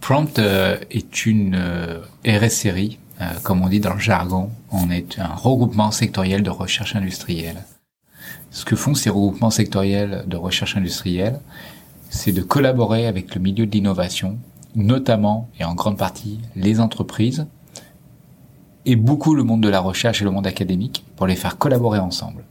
Prompt 0.00 0.40
euh, 0.40 0.76
est 0.90 1.24
une 1.24 1.54
euh, 1.54 2.00
RSRI, 2.26 2.98
euh, 3.20 3.26
comme 3.44 3.62
on 3.62 3.68
dit 3.68 3.78
dans 3.78 3.94
le 3.94 4.00
jargon. 4.00 4.50
On 4.72 4.90
est 4.90 5.20
un 5.20 5.34
regroupement 5.34 5.92
sectoriel 5.92 6.42
de 6.42 6.50
recherche 6.50 6.96
industrielle. 6.96 7.62
Ce 8.52 8.66
que 8.66 8.76
font 8.76 8.94
ces 8.94 9.08
regroupements 9.08 9.50
sectoriels 9.50 10.24
de 10.26 10.36
recherche 10.36 10.76
industrielle, 10.76 11.40
c'est 12.10 12.32
de 12.32 12.42
collaborer 12.42 13.06
avec 13.06 13.34
le 13.34 13.40
milieu 13.40 13.64
de 13.64 13.70
l'innovation, 13.70 14.38
notamment 14.76 15.48
et 15.58 15.64
en 15.64 15.74
grande 15.74 15.96
partie 15.96 16.38
les 16.54 16.78
entreprises, 16.78 17.46
et 18.84 18.94
beaucoup 18.94 19.34
le 19.34 19.42
monde 19.42 19.62
de 19.62 19.70
la 19.70 19.80
recherche 19.80 20.20
et 20.20 20.24
le 20.24 20.30
monde 20.30 20.46
académique, 20.46 21.04
pour 21.16 21.26
les 21.26 21.36
faire 21.36 21.56
collaborer 21.56 21.98
ensemble. 21.98 22.44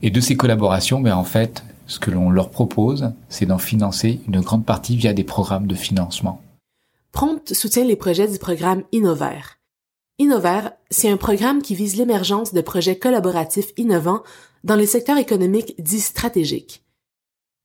Et 0.00 0.10
de 0.10 0.20
ces 0.20 0.36
collaborations, 0.36 1.00
ben, 1.00 1.16
en 1.16 1.24
fait, 1.24 1.64
ce 1.86 1.98
que 1.98 2.12
l'on 2.12 2.30
leur 2.30 2.50
propose, 2.50 3.12
c'est 3.28 3.46
d'en 3.46 3.58
financer 3.58 4.20
une 4.28 4.40
grande 4.42 4.64
partie 4.64 4.96
via 4.96 5.12
des 5.12 5.24
programmes 5.24 5.66
de 5.66 5.74
financement. 5.74 6.40
Prompt 7.10 7.52
soutient 7.52 7.84
les 7.84 7.96
projets 7.96 8.28
du 8.28 8.38
programme 8.38 8.84
Innover. 8.92 9.40
Innover, 10.20 10.68
c'est 10.90 11.10
un 11.10 11.16
programme 11.16 11.62
qui 11.62 11.74
vise 11.74 11.96
l'émergence 11.96 12.54
de 12.54 12.60
projets 12.60 12.98
collaboratifs 12.98 13.72
innovants 13.76 14.22
dans 14.64 14.76
les 14.76 14.86
secteurs 14.86 15.18
économiques 15.18 15.74
dits 15.78 16.00
stratégiques. 16.00 16.82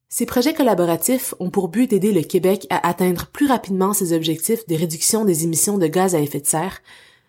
Ces 0.10 0.25
projets 0.25 0.53
collaboratifs 0.53 1.34
ont 1.39 1.50
pour 1.50 1.70
but 1.70 1.89
d'aider 1.89 2.12
le 2.12 2.22
Québec 2.22 2.68
à 2.70 2.88
atteindre 2.88 3.27
plus 3.27 3.48
rapidement 3.48 3.94
ses 3.94 4.13
objectifs 4.13 4.68
de 4.68 4.75
réduction 4.75 5.24
des 5.24 5.44
émissions 5.44 5.77
de 5.77 5.88
gaz 5.88 6.15
à 6.15 6.20
effet 6.20 6.41
de 6.41 6.48
serre, 6.48 6.79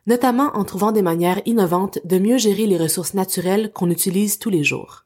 notamment 0.07 0.50
en 0.55 0.65
trouvant 0.65 0.91
des 0.91 1.03
manières 1.03 1.41
innovantes 1.45 1.99
de 2.05 2.19
mieux 2.19 2.39
gérer 2.39 2.67
les 2.67 2.79
ressources 2.79 3.15
naturelles 3.15 3.71
qu'on 3.73 3.91
utilise 3.91 4.39
tous 4.39 4.50
les 4.50 4.65
jours. 4.65 5.05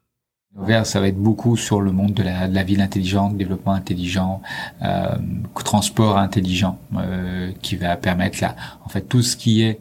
Vert, 0.57 0.87
ça 0.87 1.01
va 1.01 1.09
être 1.09 1.19
beaucoup 1.19 1.57
sur 1.57 1.81
le 1.81 1.91
monde 1.91 2.15
de 2.15 2.23
la, 2.23 2.47
de 2.47 2.55
la 2.55 2.63
ville 2.63 2.81
intelligente, 2.81 3.37
développement 3.37 3.73
intelligent, 3.73 4.41
euh, 4.83 5.17
transport 5.65 6.17
intelligent, 6.17 6.79
euh, 6.97 7.51
qui 7.61 7.75
va 7.75 7.97
permettre 7.97 8.39
là, 8.41 8.55
en 8.85 8.89
fait, 8.89 9.03
tout 9.03 9.23
ce 9.23 9.37
qui 9.37 9.63
est 9.63 9.81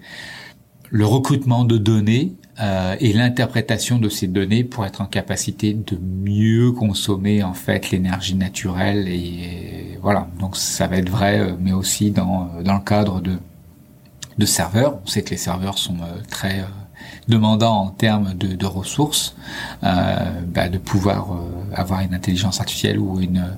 le 0.90 1.06
recrutement 1.06 1.64
de 1.64 1.78
données 1.78 2.34
euh, 2.60 2.96
et 3.00 3.14
l'interprétation 3.14 3.98
de 3.98 4.10
ces 4.10 4.28
données 4.28 4.64
pour 4.64 4.86
être 4.86 5.02
en 5.02 5.06
capacité 5.06 5.74
de 5.74 5.98
mieux 5.98 6.72
consommer 6.72 7.44
en 7.44 7.54
fait 7.54 7.92
l'énergie 7.92 8.36
naturelle 8.36 9.08
et, 9.08 9.98
voilà 10.02 10.28
donc 10.40 10.58
ça 10.58 10.88
va 10.88 10.98
être 10.98 11.10
vrai 11.10 11.40
euh, 11.40 11.54
mais 11.60 11.72
aussi 11.74 12.12
dans 12.12 12.50
dans 12.64 12.76
le 12.76 12.84
cadre 12.84 13.22
de 13.22 13.38
de 14.38 14.46
serveurs 14.46 15.00
on 15.04 15.08
sait 15.08 15.24
que 15.24 15.32
les 15.32 15.38
serveurs 15.38 15.78
sont 15.78 15.96
euh, 16.02 16.22
très 16.30 16.64
demandant 17.28 17.76
en 17.76 17.90
termes 17.90 18.34
de, 18.34 18.66
ressources, 18.66 19.36
euh, 19.84 20.42
bah, 20.48 20.70
de 20.70 20.78
pouvoir 20.78 21.34
euh, 21.34 21.74
avoir 21.76 22.02
une 22.02 22.14
intelligence 22.14 22.60
artificielle 22.60 23.00
ou 23.00 23.20
une 23.20 23.58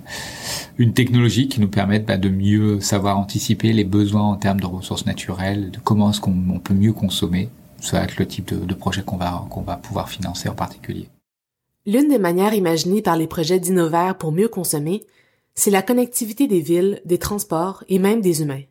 une 0.78 0.94
technologie 0.94 1.48
qui 1.48 1.62
nous 1.62 1.68
permette 1.68 2.06
bah, 2.06 2.18
de 2.18 2.30
mieux 2.30 2.80
savoir 2.82 3.18
anticiper 3.18 3.72
les 3.72 3.86
besoins 3.86 4.24
en 4.24 4.36
termes 4.36 4.60
de 4.60 4.66
ressources 4.66 5.06
naturelles, 5.06 5.72
de 5.72 5.80
comment 5.80 6.10
est-ce 6.12 6.20
qu'on 6.20 6.60
peut 6.64 6.74
mieux 6.74 6.94
consommer. 6.94 7.50
Ça 7.82 7.98
va 8.00 8.04
être 8.06 8.18
le 8.18 8.28
type 8.28 8.54
de, 8.54 8.66
de 8.66 8.74
projet 8.74 9.04
qu'on 9.04 9.18
va 9.18 9.46
qu'on 9.50 9.62
va 9.62 9.78
pouvoir 9.78 10.10
financer 10.10 10.50
en 10.50 10.56
particulier. 10.56 11.10
L'une 11.86 12.10
des 12.10 12.18
manières 12.18 12.54
imaginées 12.54 13.02
par 13.04 13.16
les 13.16 13.28
projets 13.28 13.60
d'Innovaire 13.60 14.18
pour 14.18 14.32
mieux 14.32 14.48
consommer, 14.48 15.04
c'est 15.54 15.72
la 15.72 15.82
connectivité 15.82 16.48
des 16.48 16.60
villes, 16.60 17.02
des 17.06 17.20
transports 17.20 17.84
et 17.90 18.00
même 18.00 18.22
des 18.22 18.42
humains. 18.42 18.64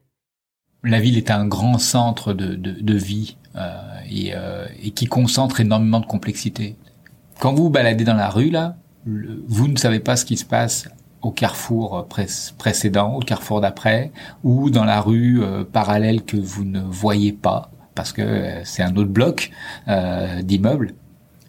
La 0.83 1.01
ville 1.01 1.17
est 1.17 1.31
un 1.31 1.47
grand 1.47 1.79
centre 1.79 2.35
de, 2.35 2.55
de, 2.57 2.73
de 2.73 2.95
vie 2.95 3.37
euh, 3.57 3.81
et, 4.11 4.33
euh, 4.35 4.67
et, 4.83 4.91
qui 4.91 5.07
concentre 5.07 5.61
énormément 5.61 6.01
de 6.01 6.07
complexité. 6.07 6.77
Quand 7.41 7.55
vous 7.55 7.65
vous 7.65 7.71
baladez 7.71 8.05
dans 8.05 8.15
la 8.15 8.29
rue 8.29 8.51
là, 8.51 8.77
vous 9.07 9.69
ne 9.69 9.77
savez 9.77 10.01
pas 10.01 10.17
ce 10.17 10.25
qui 10.25 10.37
se 10.37 10.45
passe 10.45 10.89
au 11.23 11.31
carrefour 11.31 12.07
précédent, 12.59 13.15
au 13.15 13.21
carrefour 13.21 13.61
d'après, 13.61 14.13
ou 14.43 14.71
dans 14.71 14.85
la 14.85 15.01
rue 15.01 15.43
euh, 15.43 15.65
parallèle 15.65 16.23
que 16.23 16.37
vous 16.37 16.65
ne 16.65 16.81
voyez 16.81 17.33
pas 17.33 17.71
parce 17.95 18.13
que 18.13 18.61
c'est 18.65 18.83
un 18.83 18.95
autre 18.97 19.11
bloc 19.11 19.51
euh, 19.89 20.43
d'immeubles. 20.43 20.95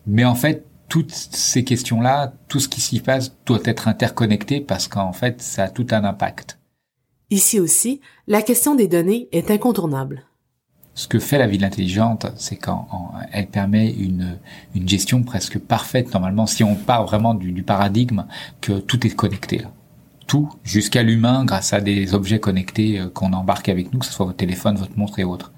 Mais 0.07 0.25
en 0.25 0.35
fait, 0.35 0.65
toutes 0.89 1.11
ces 1.11 1.63
questions-là, 1.63 2.33
tout 2.47 2.59
ce 2.59 2.69
qui 2.69 2.81
s'y 2.81 2.99
passe 2.99 3.35
doit 3.45 3.59
être 3.65 3.87
interconnecté 3.87 4.61
parce 4.61 4.87
qu'en 4.87 5.13
fait, 5.13 5.41
ça 5.41 5.63
a 5.63 5.69
tout 5.69 5.87
un 5.91 6.03
impact. 6.03 6.59
Ici 7.31 7.59
aussi, 7.59 8.01
la 8.27 8.41
question 8.41 8.75
des 8.75 8.87
données 8.87 9.27
est 9.31 9.49
incontournable. 9.49 10.23
Ce 10.93 11.07
que 11.07 11.19
fait 11.19 11.37
la 11.37 11.47
ville 11.47 11.65
intelligente, 11.65 12.27
c'est 12.37 12.55
qu'elle 12.55 13.47
permet 13.47 13.91
une, 13.91 14.37
une 14.75 14.87
gestion 14.87 15.23
presque 15.23 15.59
parfaite 15.59 16.13
normalement, 16.13 16.45
si 16.45 16.63
on 16.63 16.75
part 16.75 17.05
vraiment 17.05 17.33
du, 17.33 17.51
du 17.51 17.63
paradigme 17.63 18.25
que 18.61 18.79
tout 18.79 19.05
est 19.05 19.09
connecté 19.09 19.57
là. 19.57 19.71
Tout, 20.27 20.49
jusqu'à 20.63 21.03
l'humain, 21.03 21.45
grâce 21.45 21.73
à 21.73 21.81
des 21.81 22.15
objets 22.15 22.39
connectés 22.39 22.99
euh, 22.99 23.09
qu'on 23.09 23.33
embarque 23.33 23.69
avec 23.69 23.93
nous, 23.93 23.99
que 23.99 24.07
ce 24.07 24.11
soit 24.11 24.25
votre 24.25 24.37
téléphone, 24.37 24.75
votre 24.75 24.97
montre 24.97 25.19
et 25.19 25.23
autres. 25.23 25.51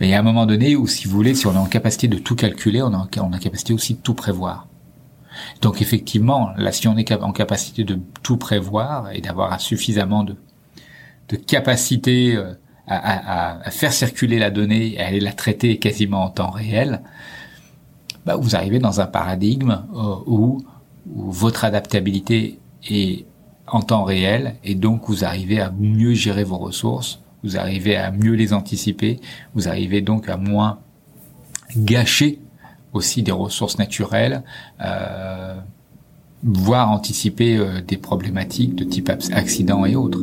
Mais 0.00 0.08
il 0.08 0.10
y 0.10 0.14
a 0.14 0.18
un 0.18 0.22
moment 0.22 0.46
donné 0.46 0.76
où, 0.76 0.86
si 0.86 1.06
vous 1.06 1.14
voulez, 1.14 1.34
si 1.34 1.46
on 1.46 1.54
est 1.54 1.58
en 1.58 1.66
capacité 1.66 2.08
de 2.08 2.18
tout 2.18 2.34
calculer, 2.34 2.82
on 2.82 2.92
a 2.92 2.98
en 2.98 3.30
capacité 3.38 3.72
aussi 3.72 3.94
de 3.94 4.00
tout 4.00 4.14
prévoir. 4.14 4.66
Donc 5.60 5.82
effectivement, 5.82 6.50
là, 6.56 6.72
si 6.72 6.88
on 6.88 6.96
est 6.96 7.12
en 7.12 7.32
capacité 7.32 7.84
de 7.84 7.98
tout 8.22 8.36
prévoir 8.36 9.10
et 9.12 9.20
d'avoir 9.20 9.60
suffisamment 9.60 10.24
de, 10.24 10.36
de 11.28 11.36
capacité 11.36 12.36
euh, 12.36 12.54
à, 12.86 13.70
faire 13.70 13.92
circuler 13.92 14.38
la 14.38 14.50
donnée 14.50 14.94
et 14.94 15.00
à 15.00 15.06
aller 15.06 15.20
la 15.20 15.32
traiter 15.32 15.78
quasiment 15.78 16.24
en 16.24 16.30
temps 16.30 16.50
réel, 16.50 17.00
bah, 18.26 18.36
vous 18.36 18.56
arrivez 18.56 18.78
dans 18.78 19.00
un 19.00 19.06
paradigme 19.06 19.84
euh, 19.94 20.16
où, 20.26 20.64
votre 21.06 21.66
adaptabilité 21.66 22.58
est 22.88 23.26
en 23.66 23.82
temps 23.82 24.04
réel 24.04 24.54
et 24.64 24.74
donc 24.74 25.02
vous 25.06 25.22
arrivez 25.22 25.60
à 25.60 25.70
mieux 25.70 26.14
gérer 26.14 26.44
vos 26.44 26.56
ressources, 26.56 27.20
vous 27.44 27.56
arrivez 27.56 27.96
à 27.96 28.10
mieux 28.10 28.32
les 28.32 28.52
anticiper, 28.52 29.20
vous 29.54 29.68
arrivez 29.68 30.00
donc 30.00 30.28
à 30.28 30.36
moins 30.36 30.80
gâcher 31.76 32.40
aussi 32.92 33.22
des 33.22 33.32
ressources 33.32 33.78
naturelles, 33.78 34.42
euh, 34.80 35.54
voire 36.42 36.90
anticiper 36.90 37.56
euh, 37.56 37.80
des 37.80 37.98
problématiques 37.98 38.74
de 38.74 38.84
type 38.84 39.10
accident 39.10 39.84
et 39.84 39.94
autres. 39.94 40.22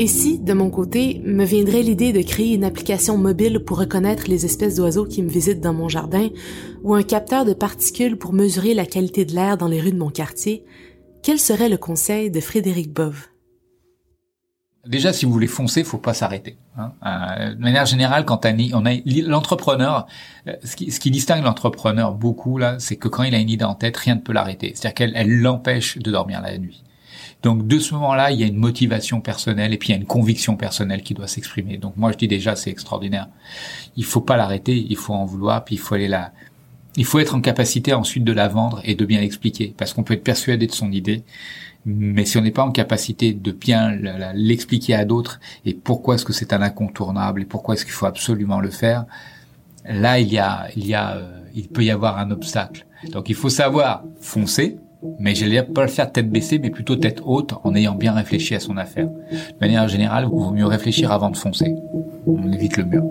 Et 0.00 0.06
si, 0.06 0.38
de 0.38 0.52
mon 0.52 0.70
côté, 0.70 1.20
me 1.24 1.44
viendrait 1.44 1.82
l'idée 1.82 2.12
de 2.12 2.22
créer 2.22 2.54
une 2.54 2.62
application 2.62 3.18
mobile 3.18 3.64
pour 3.66 3.80
reconnaître 3.80 4.28
les 4.28 4.44
espèces 4.44 4.76
d'oiseaux 4.76 5.04
qui 5.04 5.24
me 5.24 5.28
visitent 5.28 5.60
dans 5.60 5.74
mon 5.74 5.88
jardin, 5.88 6.28
ou 6.84 6.94
un 6.94 7.02
capteur 7.02 7.44
de 7.44 7.52
particules 7.52 8.16
pour 8.16 8.32
mesurer 8.32 8.74
la 8.74 8.86
qualité 8.86 9.24
de 9.24 9.34
l'air 9.34 9.58
dans 9.58 9.66
les 9.66 9.80
rues 9.80 9.90
de 9.90 9.98
mon 9.98 10.10
quartier, 10.10 10.64
quel 11.24 11.40
serait 11.40 11.68
le 11.68 11.78
conseil 11.78 12.30
de 12.30 12.38
Frédéric 12.38 12.92
Bove? 12.92 13.26
Déjà, 14.86 15.12
si 15.12 15.26
vous 15.26 15.32
voulez 15.32 15.48
foncer, 15.48 15.82
faut 15.82 15.98
pas 15.98 16.14
s'arrêter. 16.14 16.58
Hein. 16.76 16.92
Euh, 17.04 17.54
de 17.56 17.60
manière 17.60 17.84
générale, 17.84 18.24
quand 18.24 18.46
on 18.46 18.86
a 18.86 18.92
l'entrepreneur, 19.26 20.06
euh, 20.46 20.52
ce 20.62 20.76
qui, 20.76 20.92
ce 20.92 21.00
qui 21.00 21.10
distingue 21.10 21.42
l'entrepreneur 21.42 22.14
beaucoup 22.14 22.56
là, 22.56 22.78
c'est 22.78 22.94
que 22.94 23.08
quand 23.08 23.24
il 23.24 23.34
a 23.34 23.38
une 23.38 23.50
idée 23.50 23.64
en 23.64 23.74
tête, 23.74 23.96
rien 23.96 24.14
ne 24.14 24.20
peut 24.20 24.32
l'arrêter. 24.32 24.72
C'est-à-dire 24.76 24.94
qu'elle 24.94 25.40
l'empêche 25.40 25.98
de 25.98 26.12
dormir 26.12 26.40
la 26.40 26.56
nuit. 26.56 26.84
Donc 27.42 27.66
de 27.66 27.78
ce 27.78 27.94
moment-là, 27.94 28.32
il 28.32 28.40
y 28.40 28.44
a 28.44 28.46
une 28.46 28.56
motivation 28.56 29.20
personnelle 29.20 29.72
et 29.72 29.78
puis 29.78 29.90
il 29.90 29.92
y 29.92 29.94
a 29.94 29.98
une 29.98 30.06
conviction 30.06 30.56
personnelle 30.56 31.02
qui 31.02 31.14
doit 31.14 31.28
s'exprimer. 31.28 31.78
Donc 31.78 31.96
moi 31.96 32.10
je 32.12 32.18
dis 32.18 32.28
déjà 32.28 32.56
c'est 32.56 32.70
extraordinaire. 32.70 33.28
Il 33.96 34.04
faut 34.04 34.20
pas 34.20 34.36
l'arrêter, 34.36 34.86
il 34.88 34.96
faut 34.96 35.14
en 35.14 35.24
vouloir, 35.24 35.64
puis 35.64 35.76
il 35.76 35.78
faut 35.78 35.94
aller 35.94 36.08
là. 36.08 36.32
Il 36.96 37.04
faut 37.04 37.20
être 37.20 37.36
en 37.36 37.40
capacité 37.40 37.92
ensuite 37.94 38.24
de 38.24 38.32
la 38.32 38.48
vendre 38.48 38.80
et 38.84 38.96
de 38.96 39.04
bien 39.04 39.20
l'expliquer, 39.20 39.72
parce 39.76 39.92
qu'on 39.92 40.02
peut 40.02 40.14
être 40.14 40.24
persuadé 40.24 40.66
de 40.66 40.72
son 40.72 40.90
idée, 40.90 41.22
mais 41.86 42.24
si 42.24 42.36
on 42.38 42.40
n'est 42.40 42.50
pas 42.50 42.64
en 42.64 42.72
capacité 42.72 43.32
de 43.32 43.52
bien 43.52 43.96
l'expliquer 44.34 44.94
à 44.94 45.04
d'autres 45.04 45.38
et 45.64 45.74
pourquoi 45.74 46.16
est-ce 46.16 46.24
que 46.24 46.32
c'est 46.32 46.52
un 46.52 46.60
incontournable 46.60 47.42
et 47.42 47.44
pourquoi 47.44 47.74
est-ce 47.74 47.84
qu'il 47.84 47.94
faut 47.94 48.06
absolument 48.06 48.60
le 48.60 48.70
faire, 48.70 49.04
là 49.84 50.18
il 50.18 50.32
y 50.32 50.38
a, 50.38 50.66
il 50.76 50.86
y 50.86 50.94
a, 50.94 51.16
euh, 51.16 51.40
il 51.54 51.68
peut 51.68 51.84
y 51.84 51.90
avoir 51.90 52.18
un 52.18 52.30
obstacle. 52.30 52.84
Donc 53.12 53.28
il 53.28 53.36
faut 53.36 53.48
savoir 53.48 54.02
foncer, 54.20 54.76
mais 55.18 55.34
j'allais 55.34 55.62
pas 55.62 55.82
le 55.82 55.88
faire 55.88 56.10
tête 56.10 56.30
baissée, 56.30 56.58
mais 56.58 56.70
plutôt 56.70 56.96
tête 56.96 57.20
haute, 57.24 57.54
en 57.64 57.74
ayant 57.74 57.94
bien 57.94 58.12
réfléchi 58.12 58.54
à 58.54 58.60
son 58.60 58.76
affaire. 58.76 59.08
De 59.08 59.60
manière 59.60 59.88
générale, 59.88 60.28
il 60.30 60.36
vaut 60.36 60.50
mieux 60.50 60.66
réfléchir 60.66 61.12
avant 61.12 61.30
de 61.30 61.36
foncer. 61.36 61.74
On 62.26 62.52
évite 62.52 62.76
le 62.76 62.84
mur. 62.84 63.04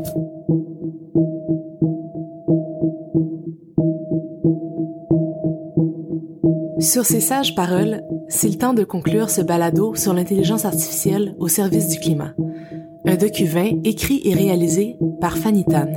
Sur 6.79 7.05
ces 7.05 7.19
sages 7.19 7.55
paroles, 7.55 8.03
c'est 8.29 8.49
le 8.49 8.55
temps 8.55 8.73
de 8.73 8.83
conclure 8.83 9.29
ce 9.29 9.41
balado 9.41 9.95
sur 9.95 10.13
l'intelligence 10.13 10.65
artificielle 10.65 11.35
au 11.39 11.47
service 11.47 11.87
du 11.89 11.99
climat. 11.99 12.33
Un 13.05 13.15
docu 13.15 13.45
20 13.45 13.85
écrit 13.85 14.21
et 14.25 14.33
réalisé 14.33 14.97
par 15.19 15.37
Fanny 15.37 15.65
Tan. 15.65 15.87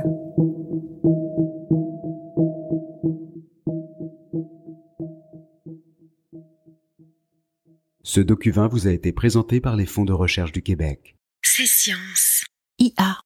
Ce 8.13 8.19
document 8.19 8.67
vous 8.67 8.89
a 8.89 8.91
été 8.91 9.13
présenté 9.13 9.61
par 9.61 9.77
les 9.77 9.85
fonds 9.85 10.03
de 10.03 10.11
recherche 10.11 10.51
du 10.51 10.61
Québec. 10.61 11.15
C'est 11.41 11.65
science. 11.65 12.43
IA. 12.77 13.17